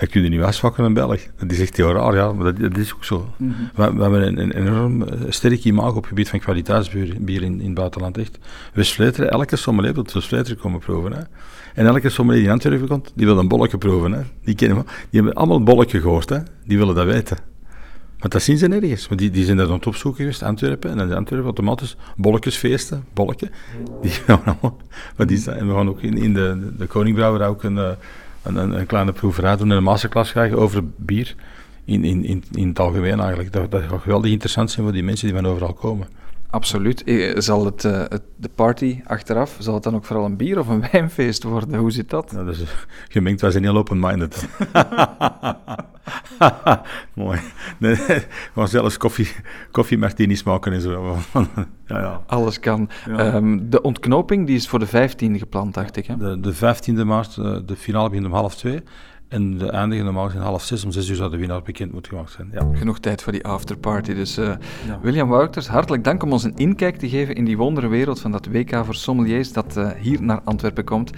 Dat 0.00 0.08
kun 0.08 0.22
je 0.22 0.28
niet 0.28 0.40
wasvakken 0.40 0.84
in 0.84 0.94
België. 0.94 1.30
Dat 1.38 1.50
is 1.52 1.60
echt 1.60 1.76
heel 1.76 1.92
raar, 1.92 2.14
ja, 2.14 2.32
maar 2.32 2.44
dat, 2.44 2.56
dat 2.58 2.76
is 2.76 2.94
ook 2.94 3.04
zo. 3.04 3.32
Mm 3.36 3.54
-hmm. 3.56 3.70
we, 3.74 3.94
we, 3.94 4.02
hebben 4.02 4.26
een, 4.26 4.38
een 4.38 4.52
enorm 4.52 5.04
sterk 5.28 5.64
imago 5.64 5.88
op 5.88 5.94
het 5.96 6.06
gebied 6.06 6.28
van 6.28 6.38
kwaliteitsbier 6.38 7.42
in, 7.42 7.60
in 7.60 7.64
het 7.64 7.74
buitenland. 7.74 8.18
Echt. 8.18 8.38
West-Vleteren, 8.74 9.30
elke 9.30 9.56
sommelier 9.56 9.94
wil 9.94 10.06
West-Vleteren 10.12 10.58
komen 10.58 10.80
proeven. 10.80 11.12
Hè. 11.12 11.22
En 11.74 11.86
elke 11.86 12.08
sommelier 12.08 12.40
die 12.40 12.48
in 12.48 12.54
Antwerpen 12.54 12.88
komt, 12.88 13.12
die 13.14 13.26
wil 13.26 13.38
een 13.38 13.48
bolletje 13.48 13.78
proeven. 13.78 14.12
Hè. 14.12 14.22
Die, 14.44 14.54
kennen 14.54 14.78
we, 14.78 14.84
die 14.84 15.20
hebben 15.20 15.34
allemaal 15.34 15.56
een 15.56 15.64
bolletje 15.64 16.00
gehoord, 16.00 16.28
hè. 16.28 16.38
die 16.64 16.78
willen 16.78 16.94
dat 16.94 17.06
weten. 17.06 17.36
Maar 18.18 18.28
dat 18.28 18.42
zien 18.42 18.58
ze 18.58 18.68
nergens. 18.68 19.08
Maar 19.08 19.18
die, 19.18 19.30
die 19.30 19.44
zijn 19.44 19.56
daar 19.56 19.66
aan 19.66 19.72
het 19.72 19.86
opzoeken 19.86 20.20
geweest, 20.20 20.42
Antwerpen. 20.42 20.90
En 20.90 20.98
in 20.98 21.14
Antwerpen 21.14 21.46
automatisch 21.46 21.96
bolletjesfeesten, 22.16 23.04
bolletje. 23.12 23.50
Die 24.02 24.10
gaan 24.26 24.44
allemaal, 24.44 24.76
wat 25.16 25.30
is 25.30 25.44
dat? 25.44 25.54
En 25.54 25.68
we 25.68 25.74
gaan 25.74 25.88
ook 25.88 26.00
in, 26.00 26.18
in 26.18 26.34
de, 26.34 26.72
de 26.78 26.86
Koningbrouwer 26.86 27.46
ook 27.46 27.62
een, 27.62 27.96
een, 28.42 28.56
een, 28.56 28.78
een 28.78 28.86
kleine 28.86 29.12
proeverij 29.12 29.56
doen 29.56 29.70
en 29.70 29.76
een 29.76 29.82
masterclass 29.82 30.30
krijgen 30.30 30.58
over 30.58 30.82
bier. 30.96 31.34
In, 31.84 32.04
in, 32.04 32.24
in, 32.24 32.44
in 32.52 32.68
het 32.68 32.78
algemeen 32.78 33.20
eigenlijk. 33.20 33.52
Dat, 33.52 33.70
dat 33.70 33.82
gaat 33.82 34.00
geweldig 34.00 34.30
interessant 34.30 34.70
zijn 34.70 34.84
voor 34.84 34.94
die 34.94 35.02
mensen 35.02 35.26
die 35.26 35.36
van 35.36 35.46
overal 35.46 35.72
komen. 35.72 36.08
Absoluut. 36.50 37.04
Eh, 37.04 37.38
zal 37.38 37.64
het, 37.64 37.84
uh, 37.84 37.92
het, 37.92 38.22
de 38.36 38.50
party 38.54 39.00
achteraf, 39.04 39.56
zal 39.58 39.74
het 39.74 39.82
dan 39.82 39.94
ook 39.94 40.04
vooral 40.04 40.24
een 40.24 40.36
bier- 40.36 40.58
of 40.58 40.68
een 40.68 40.84
wijnfeest 40.92 41.42
worden? 41.42 41.78
Hoe 41.78 41.90
zit 41.90 42.10
dat? 42.10 42.32
Nou, 42.32 42.46
dus, 42.46 42.62
gemengd, 43.08 43.40
wij 43.40 43.50
zijn 43.50 43.62
heel 43.62 43.76
open-minded. 43.76 44.48
Mooi. 47.14 47.40
Nee, 47.78 47.96
zelfs 48.64 48.96
koffie, 48.96 49.28
koffie 49.70 49.98
martinis 49.98 50.42
maken 50.42 50.72
en 50.72 50.80
zo. 50.80 51.16
ja, 51.86 51.98
ja. 51.98 52.22
Alles 52.26 52.60
kan. 52.60 52.90
Ja. 53.06 53.34
Um, 53.34 53.70
de 53.70 53.82
ontknoping 53.82 54.46
die 54.46 54.56
is 54.56 54.68
voor 54.68 54.78
de 54.78 54.88
15e 54.88 55.38
gepland, 55.38 55.74
dacht 55.74 55.96
ik. 55.96 56.06
Hè? 56.06 56.16
De, 56.16 56.40
de 56.40 56.54
15e 56.54 57.04
maart, 57.04 57.34
de 57.66 57.76
finale 57.76 58.08
begint 58.08 58.26
om 58.26 58.32
half 58.32 58.56
twee. 58.56 58.82
En 59.30 59.58
de 59.58 59.70
eindigen 59.70 60.04
normaal 60.04 60.26
gezien 60.26 60.42
half 60.42 60.62
zes, 60.62 60.84
om 60.84 60.90
zes 60.90 61.08
uur 61.08 61.16
zou 61.16 61.30
de 61.30 61.36
winnaar 61.36 61.62
bekend 61.62 61.92
moeten 61.92 62.12
gemaakt 62.12 62.30
zijn. 62.30 62.48
Ja. 62.52 62.68
Genoeg 62.72 62.98
tijd 62.98 63.22
voor 63.22 63.32
die 63.32 63.44
afterparty. 63.44 64.14
Dus 64.14 64.38
uh, 64.38 64.52
ja. 64.86 65.00
William 65.02 65.28
Wouters, 65.28 65.68
hartelijk 65.68 66.04
dank 66.04 66.22
om 66.22 66.32
ons 66.32 66.44
een 66.44 66.56
inkijk 66.56 66.96
te 66.96 67.08
geven 67.08 67.34
in 67.34 67.44
die 67.44 67.56
wonderenwereld 67.56 68.20
van 68.20 68.30
dat 68.30 68.46
WK 68.46 68.84
voor 68.84 68.94
sommeliers 68.94 69.52
dat 69.52 69.76
uh, 69.76 69.90
hier 69.90 70.22
naar 70.22 70.40
Antwerpen 70.44 70.84
komt. 70.84 71.10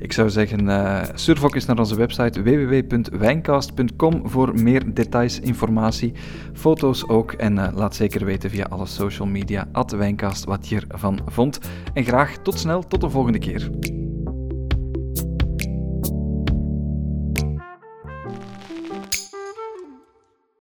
Ik 0.00 0.12
zou 0.12 0.30
zeggen, 0.30 0.66
uh, 0.66 1.02
surf 1.14 1.44
ook 1.44 1.54
eens 1.54 1.64
naar 1.64 1.78
onze 1.78 1.96
website 1.96 2.42
www.wijncast.com 2.42 4.28
voor 4.28 4.62
meer 4.62 4.94
details, 4.94 5.40
informatie, 5.40 6.12
foto's 6.52 7.08
ook. 7.08 7.32
En 7.32 7.74
laat 7.74 7.94
zeker 7.94 8.24
weten 8.24 8.50
via 8.50 8.66
alle 8.68 8.86
social 8.86 9.28
media, 9.28 9.68
at 9.72 9.90
Wijncast, 9.90 10.44
wat 10.44 10.68
je 10.68 10.82
ervan 10.88 11.20
vond. 11.26 11.58
En 11.94 12.04
graag 12.04 12.36
tot 12.36 12.58
snel, 12.58 12.86
tot 12.86 13.00
de 13.00 13.10
volgende 13.10 13.38
keer. 13.38 13.70